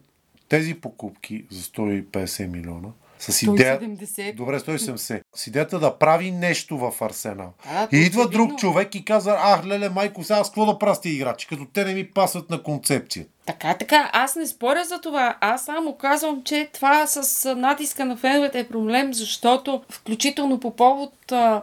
[0.50, 2.90] тези покупки за 150 милиона.
[3.22, 3.80] С идея...
[3.80, 4.36] 170.
[4.36, 5.22] Добре, 170.
[5.36, 7.54] С идеята да прави нещо в Арсенал.
[7.66, 10.96] Да, и идва друг човек и казва, ах, леле, майко, сега аз какво да правя
[10.96, 13.26] с тези играчи, като те не ми пасват на концепция.
[13.46, 14.10] Така, така.
[14.14, 15.38] Аз не споря за това.
[15.42, 20.76] Аз само казвам, че това с а, натиска на феновете е проблем, защото включително по
[20.76, 21.62] повод а,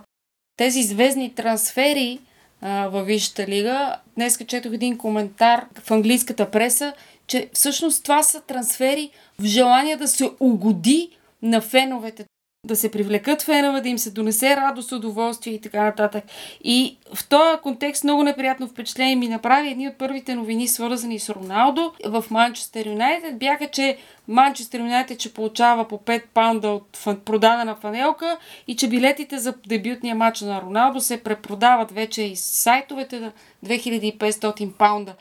[0.57, 2.19] тези звездни трансфери
[2.63, 6.93] а, във Висшата лига, днес четох един коментар в английската преса,
[7.27, 12.25] че всъщност това са трансфери в желание да се угоди на феновете,
[12.67, 16.25] да се привлекат фенове, да им се донесе радост, удоволствие и така нататък.
[16.65, 21.31] И в този контекст много неприятно впечатление ми направи едни от първите новини, свързани с
[21.31, 23.99] Роналдо в Манчестър Юнайтед, бяха, че
[24.29, 30.15] Манчестър Юнайтед ще получава по 5 паунда от продадена фанелка и че билетите за дебютния
[30.15, 33.33] матч на Роналдо се препродават вече и с сайтовете на
[33.67, 35.15] 2500 паунда.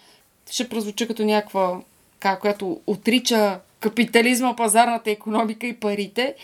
[0.51, 1.79] Ще прозвуча като някаква,
[2.19, 6.35] как, която отрича капитализма, пазарната економика и парите,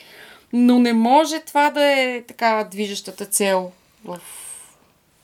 [0.53, 3.71] но не може това да е така движещата цел
[4.05, 4.19] в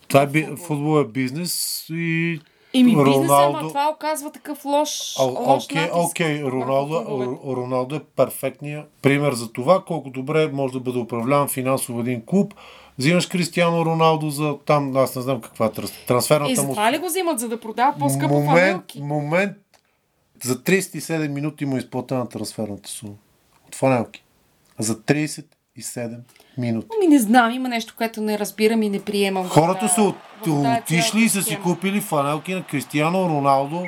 [0.08, 2.40] Това е, би- футбол е бизнес и
[2.74, 7.06] И ми бизнеса, Роналдо- ама това оказва такъв лош, О, лош Окей, окей, Роналдо,
[7.48, 12.54] Роналдо е перфектният пример за това, колко добре може да бъде управляван финансово един клуб.
[12.98, 15.72] Взимаш Кристиано Роналдо за там, аз не знам каква е
[16.08, 16.62] трансферната И му.
[16.62, 19.58] затова ли го взимат, за да продават по-скъпо момент, момент,
[20.44, 23.14] за 37 минути му е изплатена трансферната сума.
[23.68, 24.24] От фанелки.
[24.80, 26.18] За 37
[26.58, 26.88] минути.
[26.98, 29.48] Ами не знам, има нещо, което не разбирам и не приемам.
[29.50, 30.16] Хората са от,
[30.48, 33.84] отишли и са си купили фанелки на Кристиано Роналдо.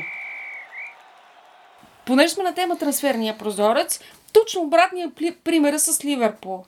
[2.06, 4.00] Понеже сме на тема трансферния прозорец,
[4.34, 5.12] точно обратния
[5.44, 6.66] пример е с Ливърпул.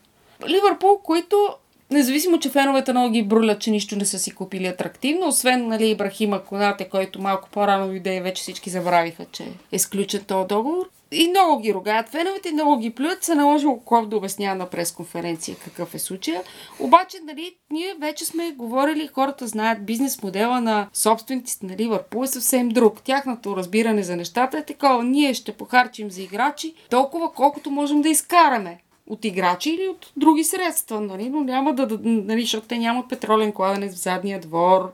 [0.47, 1.55] Ливърпул, които
[1.93, 5.89] Независимо, че феновете много ги брулят, че нищо не са си купили атрактивно, освен нали,
[5.89, 10.89] Ибрахима Конате, който малко по-рано дойде и вече всички забравиха, че е сключен този договор.
[11.11, 13.23] И много ги ругаят феновете, много ги плюят.
[13.23, 16.41] Се наложи Клоп да обяснява на пресконференция какъв е случая.
[16.79, 22.27] Обаче, нали, ние вече сме говорили, хората знаят бизнес модела на собствениците на Ливърпул е
[22.27, 23.01] съвсем друг.
[23.01, 25.03] Тяхното разбиране за нещата е такова.
[25.03, 30.43] Ние ще похарчим за играчи толкова, колкото можем да изкараме от играчи или от други
[30.43, 31.29] средства, нали?
[31.29, 34.93] но няма да, нали, защото те нямат петролен кладенец в задния двор,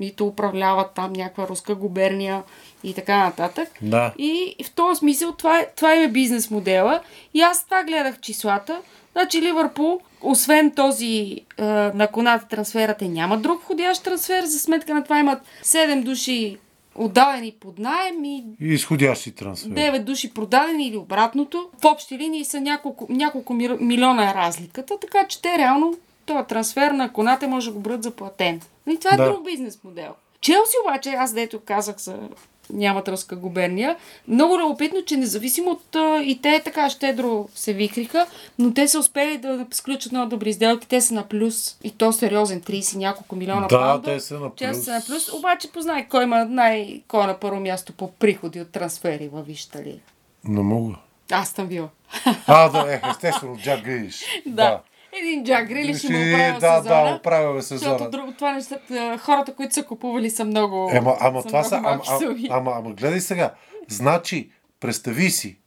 [0.00, 2.42] нито управляват там някаква руска губерния
[2.84, 3.68] и така нататък.
[3.82, 4.12] Да.
[4.18, 7.00] И в този смисъл това, е, това е бизнес модела.
[7.34, 8.80] И аз това гледах числата.
[9.12, 14.44] Значи Ливърпул, освен този е, на коната трансфера, те нямат друг входящ трансфер.
[14.44, 16.58] За сметка на това имат 7 души
[16.94, 19.72] отдадени под найем и И изходящи трансфери.
[19.72, 21.68] 9 души продадени или обратното.
[21.82, 25.94] В общи линии са няколко, няколко милиона е разликата, така че те реално
[26.26, 28.60] този трансфер на Конате може да го бъдат заплатен.
[28.90, 29.24] И това е Да.
[29.24, 30.14] друг бизнес модел.
[30.40, 32.18] Челси обаче, аз дето казах за
[32.70, 33.96] нямат руска губерния.
[34.28, 38.26] Много любопитно, че независимо от а, и те така щедро се викриха,
[38.58, 40.88] но те са успели да сключат много добри сделки.
[40.88, 44.02] Те са на плюс и то сериозен 30 няколко милиона Да, паунда.
[44.04, 44.84] те са на Те плюс.
[44.84, 45.32] са на плюс.
[45.32, 49.46] Обаче познай кой има най- кой е на първо място по приходи от трансфери във
[49.46, 49.98] Висшата лига.
[50.44, 50.94] Не мога.
[51.30, 51.88] Аз съм била.
[52.46, 54.24] А, да, е, естествено, Джак Гриш.
[54.46, 54.80] Да.
[55.20, 57.04] Един Джак Грилиш Ще- има оправил да, сезона.
[57.04, 58.10] да, оправил е Защото сезона.
[58.10, 61.62] друго, това не са, а, хората, които са купували са много Ема, ама са това
[61.64, 61.76] са...
[61.76, 63.54] Ама, ама, ама, ама, гледай сега.
[63.88, 65.58] Значи, представи си,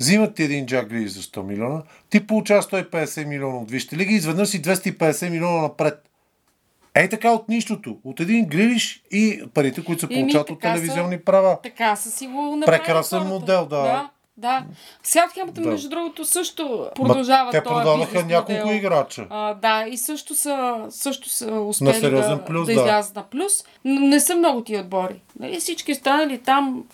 [0.00, 4.12] взимат ти един Джак Гриш за 100 милиона, ти получаваш 150 милиона от Вижте лига
[4.12, 6.02] и изведнъж си 250 милиона напред.
[6.94, 7.96] Ей така от нищото.
[8.04, 10.74] От един грилиш и парите, които се получават от така са.
[10.74, 11.58] телевизионни права.
[11.62, 13.34] Така са си го направили Прекрасен хората.
[13.34, 13.82] модел, да.
[13.82, 14.64] Да, да.
[15.02, 15.70] Саутхемптън, Да.
[15.70, 18.76] между другото, също продължава Те бизнес няколко модел.
[18.76, 19.26] играча.
[19.30, 22.80] А, да, и също са, също са успели сериозен да, плюс, да, да.
[22.80, 23.64] излязат на плюс.
[23.84, 25.20] Но не са много тия отбори.
[25.40, 26.84] Нали, всички останали там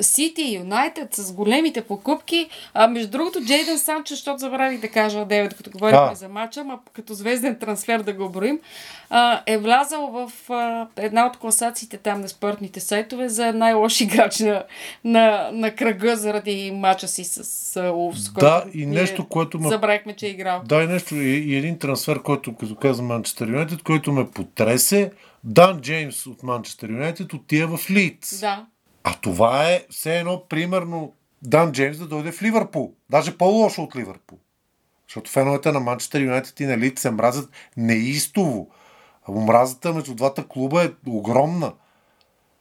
[0.00, 2.48] Сити и Юнайтед с големите покупки.
[2.74, 6.78] А, между другото, Джейден Санчо, защото забравих да кажа, Девет, като говорихме за матча, ма
[6.92, 8.60] като звезден трансфер да го броим,
[9.10, 14.40] а, е влязал в а, една от класациите там на спортните сайтове за най-лош играч
[14.40, 14.64] на,
[15.04, 18.32] на, на кръга заради матча си с а, Улфс.
[18.32, 20.62] Да, и нещо, което ме Забравихме, че е играл.
[20.66, 25.10] Да, и нещо, и, и един трансфер, който, като казвам Манчестър Юнайтед, който ме потресе.
[25.44, 28.40] Дан Джеймс от Манчестър Юнайтед отива в Лидс.
[28.40, 28.66] Да.
[29.04, 31.12] А това е все едно, примерно,
[31.42, 32.94] Дан Джеймс да дойде в Ливърпул.
[33.10, 34.38] Даже по-лошо от Ливърпул.
[35.08, 38.70] Защото феновете на Манчестър Юнайтед и на Лидс се мразят неистово.
[39.28, 41.72] А омразата между двата клуба е огромна.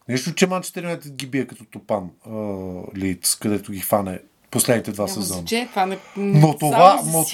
[0.09, 2.11] Нищо, че Манчестър Юнайтед ги бие като топан
[2.95, 4.19] Лидс, където ги фане
[4.53, 5.39] последните два Няма сезона.
[5.39, 5.97] значение, това не...
[6.17, 7.25] Но това, но,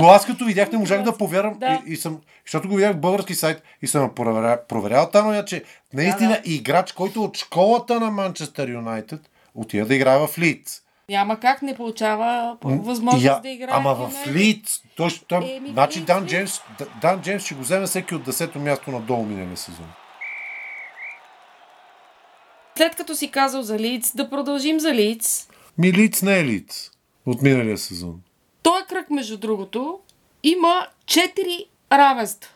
[0.00, 1.58] но аз като видях, не можах да повярвам.
[1.58, 1.82] Да.
[1.86, 5.64] И, и съм, защото го видях в български сайт и съм проверял, проверял Таноя, че
[5.94, 9.20] наистина Да, играч, който от школата на Манчестър Юнайтед
[9.54, 10.80] отива да играе в Лидс.
[11.08, 13.70] Няма как не получава възможност Я- да играе.
[13.72, 14.26] Ама в.
[14.26, 14.80] Лидс.
[14.96, 16.26] Той, той, значи Дан.
[16.26, 16.60] Джеймс,
[17.00, 19.86] Дан Джеймс ще го вземе всеки от 10-то място надолу миналия сезон.
[22.76, 25.48] След като си казал за Лиц, да продължим за Лиц.
[25.80, 26.90] Ми Лидс не е Лидс
[27.26, 28.20] от миналия сезон.
[28.62, 29.98] Той кръг, между другото,
[30.42, 32.50] има 4 равенства.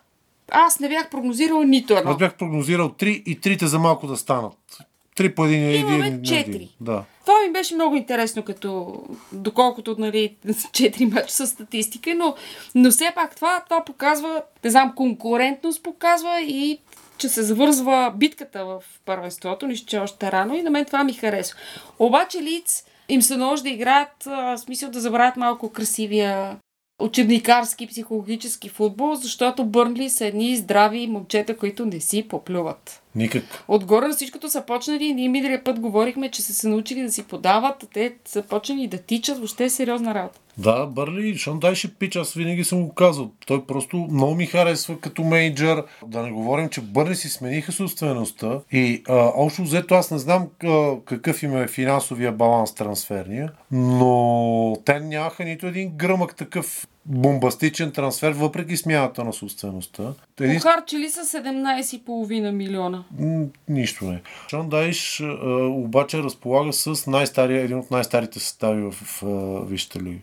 [0.50, 2.10] Аз не бях прогнозирала нито едно.
[2.10, 4.78] Аз бях прогнозирал 3 и трите за малко да станат.
[5.16, 5.88] Три по един и един.
[5.88, 6.68] Имаме четири.
[6.80, 7.04] Да.
[7.26, 12.34] Това ми беше много интересно, като доколкото нали, 4 мача с статистика, но,
[12.74, 16.78] но все пак това, това показва, не знам, конкурентност показва и
[17.18, 21.04] че се завързва битката в първенството, нищо, че е още рано и на мен това
[21.04, 21.58] ми харесва.
[21.98, 26.56] Обаче Лиц им се наложи да играят, а, в смисъл да забравят малко красивия
[27.00, 33.02] учебникарски, психологически футбол, защото Бърнли са едни здрави момчета, които не си поплюват.
[33.14, 33.64] Никак.
[33.68, 37.22] Отгоре на всичкото са почнали, ние миналия път говорихме, че са се научили да си
[37.22, 40.40] подават, а те са почнали да тичат, въобще е сериозна работа.
[40.58, 43.30] Да, Бърли, Шон Дайше пич, аз винаги съм го казал.
[43.46, 45.84] Той просто много ми харесва като менеджер.
[46.06, 50.48] Да не говорим, че Бърли си смениха собствеността и а, общо взето аз не знам
[50.64, 57.92] а, какъв им е финансовия баланс трансферния, но те нямаха нито един гръмък такъв бомбастичен
[57.92, 60.12] трансфер, въпреки смяната на собствеността.
[60.40, 63.04] Един Похарчили са 17,5 милиона.
[63.18, 64.22] М, Нищо не.
[64.50, 65.26] Шон Дайш а,
[65.66, 70.18] обаче разполага с най-стария, един от най-старите състави в, в, в Висшата лига.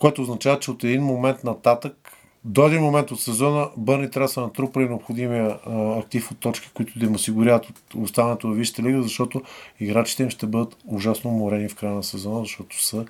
[0.00, 2.12] Което означава, че от един момент нататък,
[2.44, 6.70] до един момент от сезона, Бърни трябва да са натрупали необходимия а, актив от точки,
[6.74, 9.42] които да им осигуряват от останалото в Висшата лига, защото
[9.80, 13.06] играчите им ще бъдат ужасно уморени в края на сезона, защото са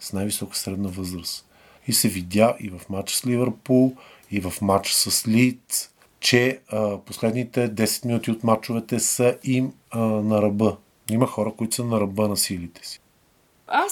[0.00, 1.46] с най-висока средна възраст.
[1.86, 3.96] И се видя и в матч с Ливърпул,
[4.30, 9.98] и в матч с Лид, че а, последните 10 минути от матчовете са им а,
[10.00, 10.76] на ръба.
[11.10, 13.00] Има хора, които са на ръба на силите си.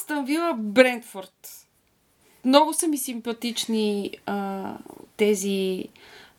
[0.07, 1.58] Там вила Брентфорд.
[2.45, 4.73] Много са ми симпатични а,
[5.17, 5.85] тези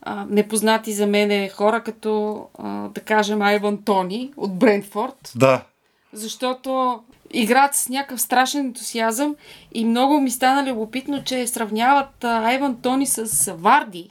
[0.01, 5.31] а, непознати за мене хора, като а, да кажем Айван Тони от Брентфорд.
[5.35, 5.63] Да.
[6.13, 6.99] защото
[7.33, 9.35] играят с някакъв страшен ентусиазъм
[9.73, 14.09] и много ми стана любопитно, че сравняват Айван Тони с Варди.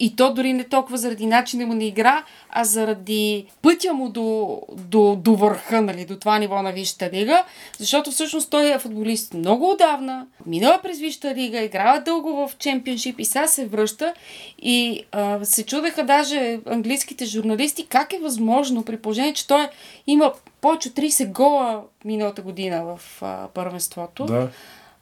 [0.00, 4.60] И то дори не толкова заради начина му на игра, а заради пътя му до,
[4.76, 7.44] до, до върха, нали, до това ниво на Висшата лига,
[7.78, 13.20] защото всъщност той е футболист много отдавна, минала през Висшата лига, играва дълго в чемпионшип
[13.20, 14.14] и сега се връща
[14.58, 19.68] и а, се чудеха даже английските журналисти как е възможно при положение, че той
[20.06, 24.24] има повече от 30 гола миналата година в а, първенството.
[24.24, 24.48] Да.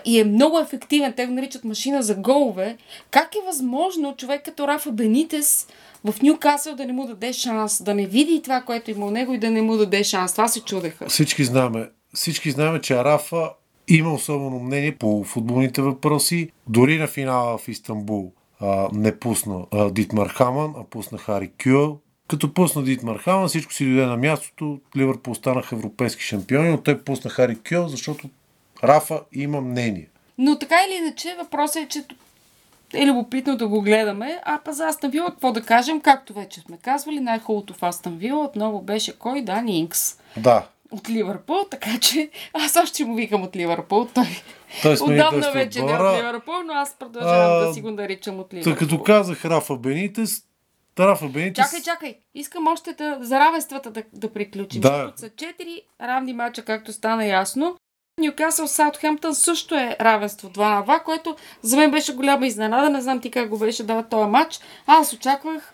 [0.09, 1.12] И е много ефективен.
[1.16, 2.77] Те го наричат машина за голове.
[3.11, 5.68] Как е възможно човек като Рафа Бенитес
[6.05, 9.35] в Ньюкасъл да не му даде шанс, да не види това, което има у него
[9.35, 10.33] и да не му даде шанс?
[10.33, 11.09] Това се чудеха.
[11.09, 13.51] Всички знаме, всички знаме, че Рафа
[13.88, 16.51] има особено мнение по футболните въпроси.
[16.68, 21.99] Дори на финала в Истанбул а, не пусна а, Дитмар Хаман, а пусна Хари Кюел.
[22.29, 24.81] Като пусна Дитмар Хаман, всичко си дойде на мястото.
[24.97, 28.29] Ливърпул останаха европейски шампиони, но той пусна Хари Кюел, защото
[28.85, 30.09] Рафа има мнение.
[30.38, 32.05] Но така или иначе, въпросът е, че
[32.95, 34.41] е любопитно да го гледаме.
[34.45, 38.17] А па за Астан Вила, какво да кажем, както вече сме казвали, най-хубавото в Астан
[38.17, 39.43] Вила отново беше кой?
[39.43, 40.19] Дани Инкс.
[40.37, 44.09] Да, От Ливърпул, така че аз още му викам от Ливърпул.
[44.14, 44.27] Той,
[44.97, 48.38] смени отдавна вече не е от Ливърпул, но аз продължавам А, да си го наричам
[48.38, 48.75] от Ливърпул.
[48.79, 50.43] като казах Рафа Бенитес,
[50.99, 51.64] Рафа Бенитес...
[51.64, 52.14] Чакай, чакай.
[52.35, 54.81] Искам още да, за равенствата да, да приключим.
[54.81, 55.12] Да.
[55.17, 57.77] Са четири равни мача, както стана ясно.
[58.18, 62.90] Ньюкасъл Саутхемптън също е равенство 2 на 2, което за мен беше голяма изненада.
[62.90, 64.61] Не знам ти как го беше дава този матч.
[64.87, 65.72] Аз очаквах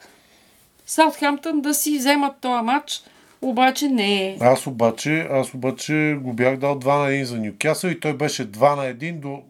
[0.86, 3.02] Саутхемптън да си вземат този матч,
[3.42, 4.36] обаче не е.
[4.40, 8.50] Аз обаче, аз обаче го бях дал 2 на 1 за Ньюкасъл и той беше
[8.50, 9.42] 2 на 1 до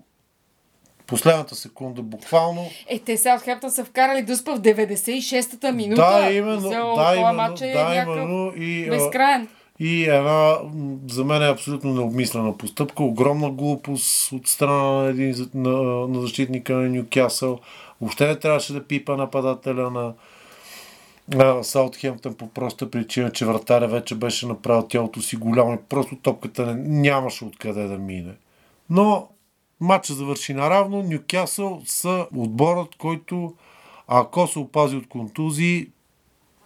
[1.07, 2.71] последната секунда буквално.
[2.89, 6.03] Е, те Саутхемптън са вкарали Дуспа в 96-та минута.
[6.03, 9.49] Да, именно, За, да, именно, матч е да, именно и, безкрайен.
[9.79, 10.59] И една
[11.11, 15.73] за мен е абсолютно необмислена постъпка, огромна глупост от страна на, един, на,
[16.09, 17.59] на защитника на Ньюкасъл.
[18.01, 20.15] Въобще не трябваше да пипа нападателя на
[21.39, 26.17] а, Саутхемптън по проста причина, че вратаря вече беше направил тялото си голямо и просто
[26.17, 28.33] топката не, нямаше откъде да мине.
[28.91, 29.29] Но
[29.81, 31.03] матча завърши наравно.
[31.03, 33.55] Ньюкасъл са отборът, който
[34.09, 35.89] ако се опази от контузии,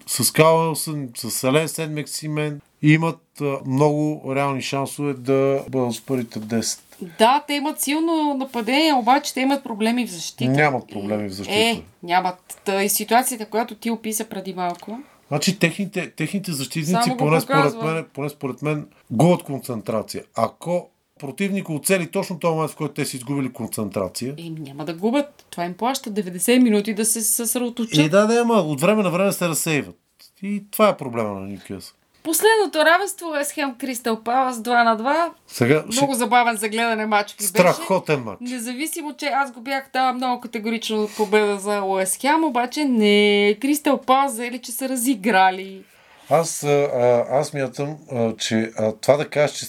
[0.08, 6.80] с Кауелсън, с Ален Седмек Симен имат много реални шансове да бъдат с първите 10.
[7.18, 10.50] Да, те имат силно нападение, обаче те имат проблеми в защита.
[10.50, 11.58] Нямат проблеми в защита.
[11.58, 12.60] Е, нямат.
[12.64, 14.98] Та и ситуацията, която ти описа преди малко.
[15.28, 20.24] Значи техните, техните защитници, поне според, мен, поне според мен, губят концентрация.
[20.34, 24.94] Ако противник оцели точно този момент, в който те са изгубили концентрация, Е, няма да
[24.94, 25.44] губят.
[25.50, 27.98] Това им плаща 90 минути да се съсредоточат.
[27.98, 29.96] и да, да, ама от време на време се разсейват.
[30.42, 31.94] И това е проблема на Ньюкасъл.
[32.22, 35.30] Последното равенство е Хем Кристал Палас 2 на 2.
[35.46, 36.18] Сега Много ще...
[36.18, 37.48] забавен за гледане матч беше.
[37.48, 38.38] страхотен матч.
[38.40, 41.82] Независимо, че аз го бях дала много категорично победа за
[42.20, 43.56] Хем, обаче не.
[43.60, 45.82] Кристал Палас заели, че са разиграли.
[46.30, 46.88] Аз, а,
[47.30, 49.66] аз мятам, а, че а, това да кажеш, че,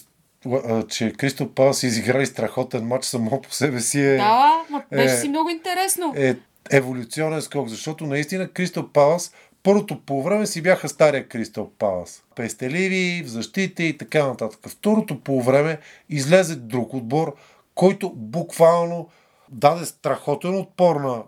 [0.89, 5.17] че Кристо Палас изиграли страхотен матч само по себе си е, Да, ма беше е-
[5.17, 6.13] си много интересно.
[6.17, 6.35] е
[6.71, 12.23] еволюционен скок, защото наистина Кристал Палас първото по време си бяха стария Кристал Палас.
[12.35, 14.59] Пестеливи, в защита и така нататък.
[14.69, 17.35] Второто по време излезе друг отбор,
[17.75, 19.09] който буквално
[19.49, 21.23] даде страхотен отпор на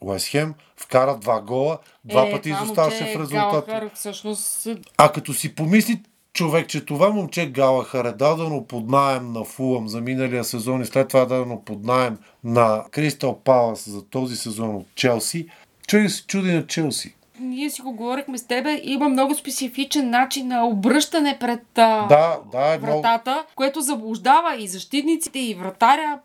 [0.00, 3.66] Уесхем, вкара два гола, два е, пъти изоставаше в резултат.
[3.66, 6.02] Галахър, всъщност А като си помисли
[6.36, 10.86] човек, че това момче Галахър е дадено под найем на Фулъм за миналия сезон и
[10.86, 15.46] след това е дадено под найем на Кристал Палас за този сезон от Челси,
[15.86, 17.14] човек се чуди на Челси.
[17.40, 22.74] ние си го говорихме с тебе, има много специфичен начин на обръщане пред Да, да,
[22.74, 23.02] е много...
[23.02, 26.18] вратата, което заблуждава и защитниците, и вратаря.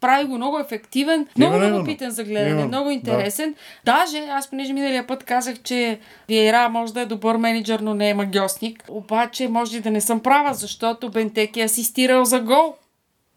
[0.00, 2.92] Прави го много ефективен, много Именно, любопитен за гледане, именно, много да.
[2.92, 3.54] интересен.
[3.84, 8.10] Даже, аз понеже миналия път казах, че Виера може да е добър менеджер, но не
[8.10, 8.84] е магиосник.
[8.88, 12.74] Обаче може да не съм права, защото Бентек е асистирал за гол.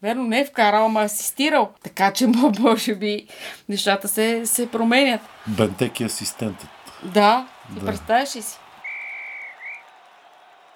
[0.02, 1.68] Верно, не е вкарал, ама е асистирал.
[1.82, 2.26] Така че
[2.58, 3.26] може би
[3.68, 5.20] нещата се, се променят.
[5.46, 6.68] Бентек е асистентът.
[7.04, 7.86] Да, Да.
[7.86, 8.58] представяш ли си?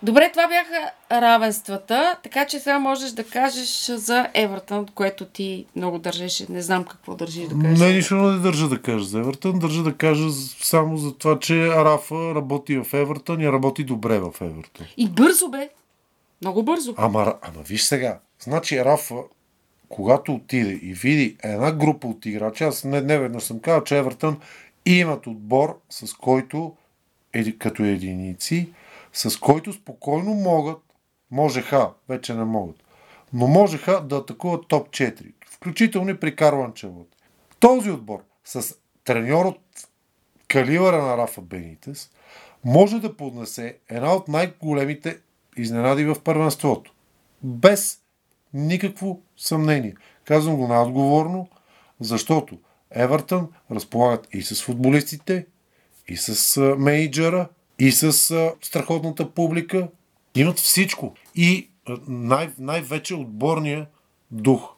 [0.02, 5.98] Добре, това бяха равенствата, така че сега можеш да кажеш за Евертън, което ти много
[5.98, 6.46] държеше.
[6.48, 7.78] Не знам какво държиш да кажеш.
[7.78, 9.58] Не, нищо не държа да кажа за Евертън.
[9.58, 10.30] Държа да кажа
[10.62, 14.86] само за това, че Рафа работи в Евертън и работи добре в Евертън.
[14.96, 15.68] И бързо бе.
[16.40, 16.94] Много бързо.
[16.96, 19.16] Ама, ама виж сега, значи Рафа,
[19.88, 23.98] когато отиде и види една група от играчи, аз не, не веднъж съм казал, че
[23.98, 24.36] Евертън
[24.86, 26.72] имат отбор, с който,
[27.32, 28.68] еди, като единици,
[29.12, 30.78] с който спокойно могат,
[31.30, 32.76] можеха, вече не могат,
[33.32, 37.08] но можеха да атакуват топ 4, включително и при Карл Анчелот.
[37.60, 39.58] Този отбор с треньор от
[40.48, 42.10] калибъра на Рафа Бенитес
[42.64, 45.18] може да поднесе една от най-големите
[45.56, 46.94] изненади в първенството.
[47.42, 47.98] Без
[48.54, 49.94] никакво съмнение.
[50.24, 51.48] Казвам го най-отговорно,
[52.00, 52.58] защото
[52.90, 55.46] Евертън разполагат и с футболистите,
[56.08, 57.48] и с менеджера,
[57.82, 59.88] и с а, страхотната публика.
[60.34, 61.14] Имат всичко.
[61.34, 61.68] И
[62.08, 63.86] най- най-вече отборния
[64.30, 64.68] дух.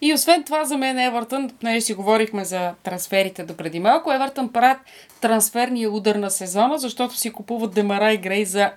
[0.00, 4.48] И освен това, за мен Евертън, понеже си говорихме за трансферите до преди малко, Евертън
[4.50, 4.78] правят
[5.20, 8.72] трансферния удар на сезона, защото си купуват Демара и Грей за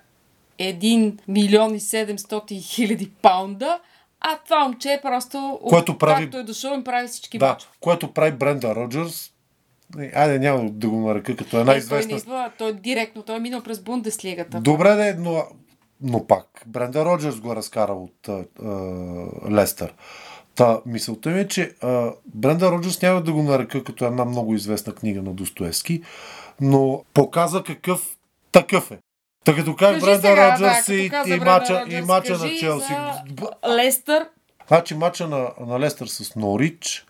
[0.59, 3.79] 1 милион и 700 хиляди паунда,
[4.21, 7.71] а това момче просто, Което прави- както е дошъл, им прави всички Да, мачове.
[7.79, 9.31] което прави Бренда Роджерс.
[9.95, 13.23] Не, Айде, няма да го нарека като Е, една той, не известна идва, той директно,
[13.23, 14.59] той е минал през Бундеслигата.
[14.59, 15.43] Добре, де, но,
[16.01, 16.63] но пак.
[16.65, 19.93] Бренда Роджерс го е разкарал от а, а, Лестър.
[20.55, 24.53] Та, мисълта ми е, че а, Бренда Роджерс няма да го нарека като една много
[24.53, 26.01] известна книга на Достоевски,
[26.61, 28.17] но показа какъв
[28.51, 28.97] такъв е.
[29.45, 32.93] Та като Кажи Бренда Роджерс да, и, и, мача, и мача на Челси.
[33.39, 34.25] за Лестър,
[34.67, 37.05] Значи мача на, на Лестър с Норич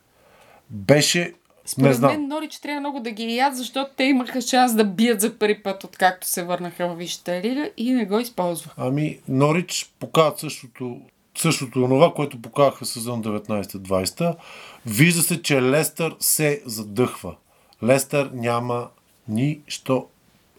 [0.69, 1.34] беше
[1.68, 2.11] не Според знам.
[2.11, 5.63] мен Норич трябва много да ги яд, защото те имаха шанс да бият за първи
[5.63, 8.76] път, откакто се върнаха в Висшата лига и не го използваха.
[8.78, 11.01] Ами, Норич показват същото,
[11.38, 14.36] същото онова, което показаха сезон 19-20.
[14.86, 17.36] Вижда се, че Лестър се задъхва.
[17.84, 18.88] Лестър няма
[19.28, 20.07] нищо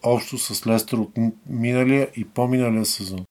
[0.03, 1.11] общо с Лестър от
[1.47, 3.25] миналия и по-миналия сезон.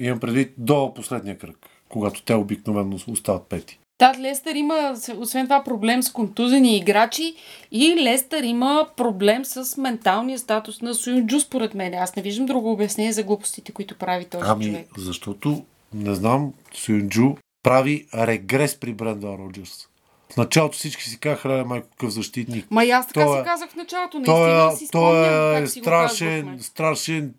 [0.00, 3.78] Имам предвид до последния кръг, когато те обикновено остават пети.
[3.98, 7.34] Да, Лестър има, освен това, проблем с контузени играчи
[7.72, 11.94] и Лестър има проблем с менталния статус на Суюнджу, според мен.
[11.94, 14.88] Аз не виждам друго обяснение за глупостите, които прави този Ами, човек.
[14.98, 19.88] защото, не знам, Сюнджу прави регрес при Брендан Роджерс.
[20.32, 22.66] В началото всички си казаха, леле, майко, какъв защитник.
[22.70, 24.18] Ма и аз така Той си е- казах в началото.
[24.18, 24.36] Наистина
[24.68, 27.34] Той, си е, спомням той е си го страшен, страшен.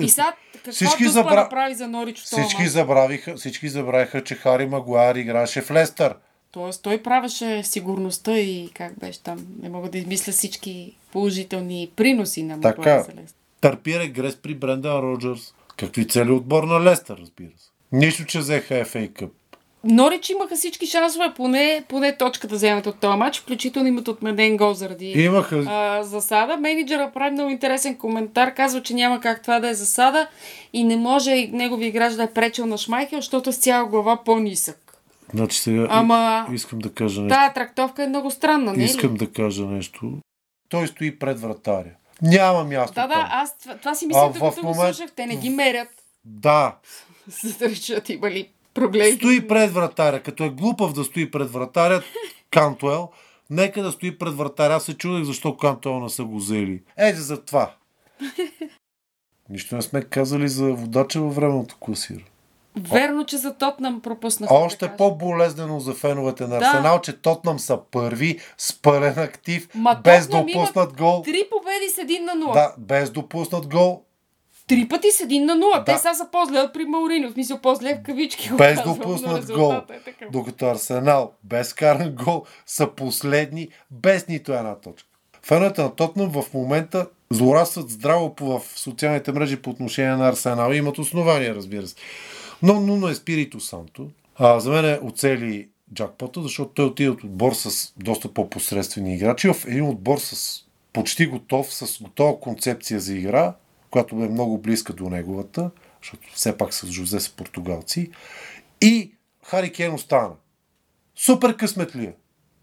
[0.00, 5.14] И сега, какво Всички забра- направи за Норич Всички забравиха, всички забравиха, че Хари Магуайр
[5.14, 6.14] играше в Лестър.
[6.52, 9.46] Тоест, той правеше сигурността и как беше там.
[9.62, 12.78] Не мога да измисля всички положителни приноси на Така.
[12.78, 13.38] Магуайр за Лестър.
[13.60, 15.54] Търпи регрес при Брендан Роджерс.
[15.76, 17.68] Както и целият отбор на Лестър, разбира се.
[17.92, 19.30] Нищо, че взеха FA Cup.
[19.84, 24.56] Норич имаха всички шансове, поне, поне точка да вземат от този матч, включително имат отменен
[24.56, 25.64] гол заради Имаха...
[25.68, 26.56] а, засада.
[26.56, 30.26] Менеджера прави много интересен коментар, казва, че няма как това да е засада
[30.72, 34.16] и не може и негови играч да е пречил на Шмайхел, защото с цяла глава
[34.16, 34.78] по-нисък.
[35.34, 37.34] Значи сега Ама искам да кажа нещо.
[37.34, 39.18] тая трактовка е много странна, не е Искам ли?
[39.18, 40.12] да кажа нещо.
[40.68, 41.90] Той стои пред вратаря.
[42.22, 43.28] Няма място Да, да, там.
[43.30, 45.12] аз това, това си мисля, докато го момент- слушах.
[45.12, 45.88] Те не ги мерят,
[46.24, 46.76] Да,
[47.42, 49.12] за да решат има ли проблеми.
[49.12, 50.22] стои пред вратаря.
[50.22, 52.02] Като е глупав да стои пред вратаря,
[52.50, 53.08] Кантуел,
[53.50, 54.74] нека да стои пред вратаря.
[54.74, 56.82] Аз се чудех защо Кантуел не са го взели.
[56.96, 57.74] Ето за това.
[59.48, 62.22] Нищо не сме казали за водача във времето класира.
[62.76, 64.50] Верно, че за Тотнам пропуснах.
[64.50, 66.56] Още по-болезнено за феновете на Да.
[66.56, 71.22] Арсенал, че Тотнам са първи с пълен актив, Ма без Тотнам допуснат гол.
[71.22, 72.52] Три победи с един на нула.
[72.52, 74.02] Да, без допуснат гол,
[74.72, 75.78] Три пъти с един на нула.
[75.78, 75.84] Да.
[75.84, 77.26] Те сега са по-зле при Маурини.
[77.26, 78.50] В смисъл по-зле в кавички.
[78.58, 79.72] без но допуснат гол.
[79.72, 80.26] Е.
[80.32, 85.08] Докато Арсенал без каран гол са последни без нито една точка.
[85.42, 90.98] Феновете на Тотнам в момента злорадстват здраво в социалните мрежи по отношение на Арсенал имат
[90.98, 91.94] основания, разбира се.
[92.62, 94.10] Но Нуно е Спирито Санто.
[94.36, 99.48] А, за мен е оцели джакпота, защото той отиде от отбор с доста по-посредствени играчи
[99.48, 103.54] в един отбор с почти готов, с готова концепция за игра,
[103.92, 105.70] която бе много близка до неговата,
[106.02, 108.10] защото все пак с Жозе са португалци.
[108.80, 109.12] И
[109.44, 110.30] Хари Кен остана.
[111.16, 112.12] Супер късметлия.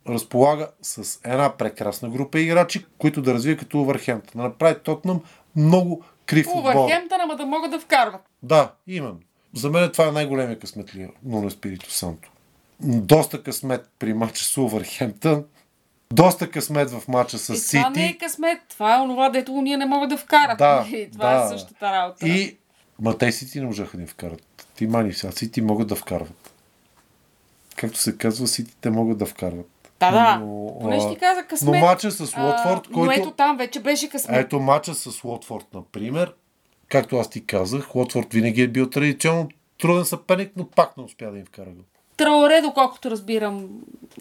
[0.08, 4.42] Разполага с една прекрасна група играчи, които да развие като Увърхемптън.
[4.42, 5.22] Да направи Тотнам
[5.56, 6.76] много крив отбор.
[6.76, 8.22] Увърхемптън, ама да могат да вкарват.
[8.44, 9.20] Да, имам.
[9.56, 12.32] За мен това е най-големия късметлия, но на Спирито Санто.
[12.82, 15.46] Доста късмет при матча с Увърхемптън.
[16.14, 18.18] Доста късмет в матча с И това не е Сити.
[18.18, 18.60] късмет.
[18.70, 20.58] Това е онова, дето уния не могат да вкарат.
[20.58, 21.46] Да, И това да.
[21.46, 22.28] е същата работа.
[22.28, 22.58] И...
[23.02, 24.66] Ма те Сити не можаха да им вкарат.
[24.76, 25.32] Ти мани сега.
[25.32, 26.54] Сити могат да вкарват.
[27.76, 29.70] Както се казва, Сити те могат да вкарват.
[30.00, 30.40] Да, да.
[30.40, 31.74] Но, Поне ще ти каза късмет.
[31.74, 33.12] Но матча с Лотфорд, Но който...
[33.12, 34.46] ето там вече беше късмет.
[34.46, 36.34] Ето матча с Лотфорд, например.
[36.88, 41.32] Както аз ти казах, Лотфорд винаги е бил традиционно труден съперник, но пак не успя
[41.32, 41.84] да им вкара гол.
[42.20, 43.70] Трауре, доколкото разбирам,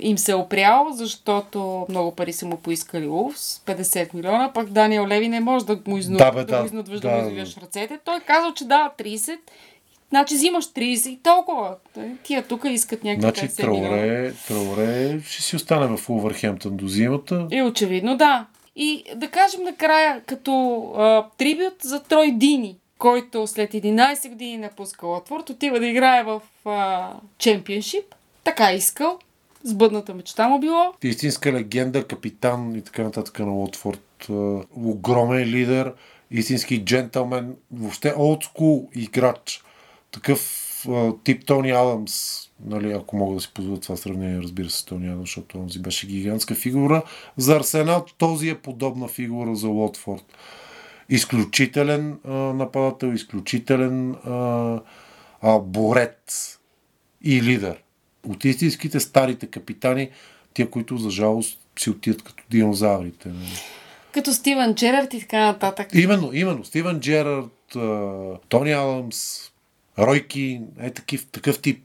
[0.00, 5.06] им се е опрял, защото много пари са му поискали Улфс, 50 милиона, пък Даниел
[5.06, 6.16] Леви не може да му, изну...
[6.16, 7.98] Да, бе, да, да, го изнудваш да, да, му ръцете.
[8.04, 9.38] Той е казал, че дава 30,
[10.08, 11.76] значи взимаш 30 и толкова.
[12.22, 13.88] Тия тук искат някакви Значи 50 милиона.
[13.88, 17.46] Трауре, Трауре ще си остане в Увърхемптън до зимата.
[17.50, 18.46] И очевидно, да.
[18.76, 25.06] И да кажем накрая, като а, трибют за Трой Дини, който след 11 години напуска
[25.06, 28.14] Лотфорд, отива да играе в а, Чемпионшип.
[28.44, 29.18] Така е искал.
[29.64, 30.94] Сбъдната мечта му било.
[31.02, 34.26] Истинска легенда, капитан и така нататък на Лотфорд.
[34.30, 34.32] Е,
[34.76, 35.92] Огромен лидер,
[36.30, 39.62] истински джентълмен, въобще олдскул играч.
[40.10, 40.64] Такъв
[41.24, 45.20] тип Тони Адамс, нали, ако мога да си позволя това сравнение, разбира се, Тони Адамс,
[45.20, 47.02] защото он си беше гигантска фигура.
[47.36, 50.24] За Арсенал този е подобна фигура за Лотфорд.
[51.08, 54.80] Изключителен а, нападател, изключителен а,
[55.42, 56.58] а, борец
[57.24, 57.82] и лидер.
[58.28, 60.10] От истинските старите капитани,
[60.54, 63.28] тия, които за жалост си отиват като динозаврите.
[63.28, 63.60] Нали.
[64.12, 65.88] Като Стивен Джерард и така нататък.
[65.94, 66.64] Именно, именно.
[66.64, 67.76] Стивен Джерард,
[68.48, 69.50] Тони Адамс,
[69.98, 71.84] Ройки, е такив, такъв тип.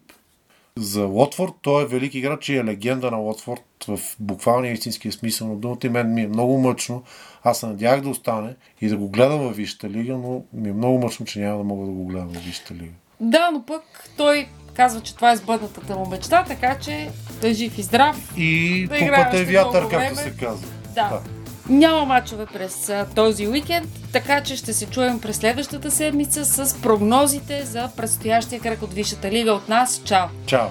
[0.77, 5.47] За Лотфорд той е велик играч и е легенда на Лотфорд в буквалния истинския смисъл
[5.47, 7.03] на думата и мен ми е много мъчно.
[7.43, 10.73] Аз се надях да остане и да го гледам във Висшата лига, но ми е
[10.73, 12.93] много мъчно, че няма да мога да го гледам във Висшата лига.
[13.19, 17.09] Да, но пък той казва, че това е сбъднатата му мечта, така че
[17.41, 18.33] да е жив и здрав.
[18.37, 20.67] И Да да купата е вятър, както се казва.
[20.95, 21.21] Да.
[21.69, 26.81] Няма мачове през а, този уикенд, така че ще се чуем през следващата седмица с
[26.81, 30.01] прогнозите за предстоящия кръг от Висшата лига от нас.
[30.05, 30.27] Чао!
[30.45, 30.67] Чао!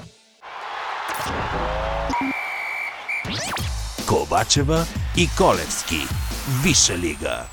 [4.13, 4.85] Ковачева
[5.17, 6.07] и Колевски.
[6.63, 7.52] Виша лига.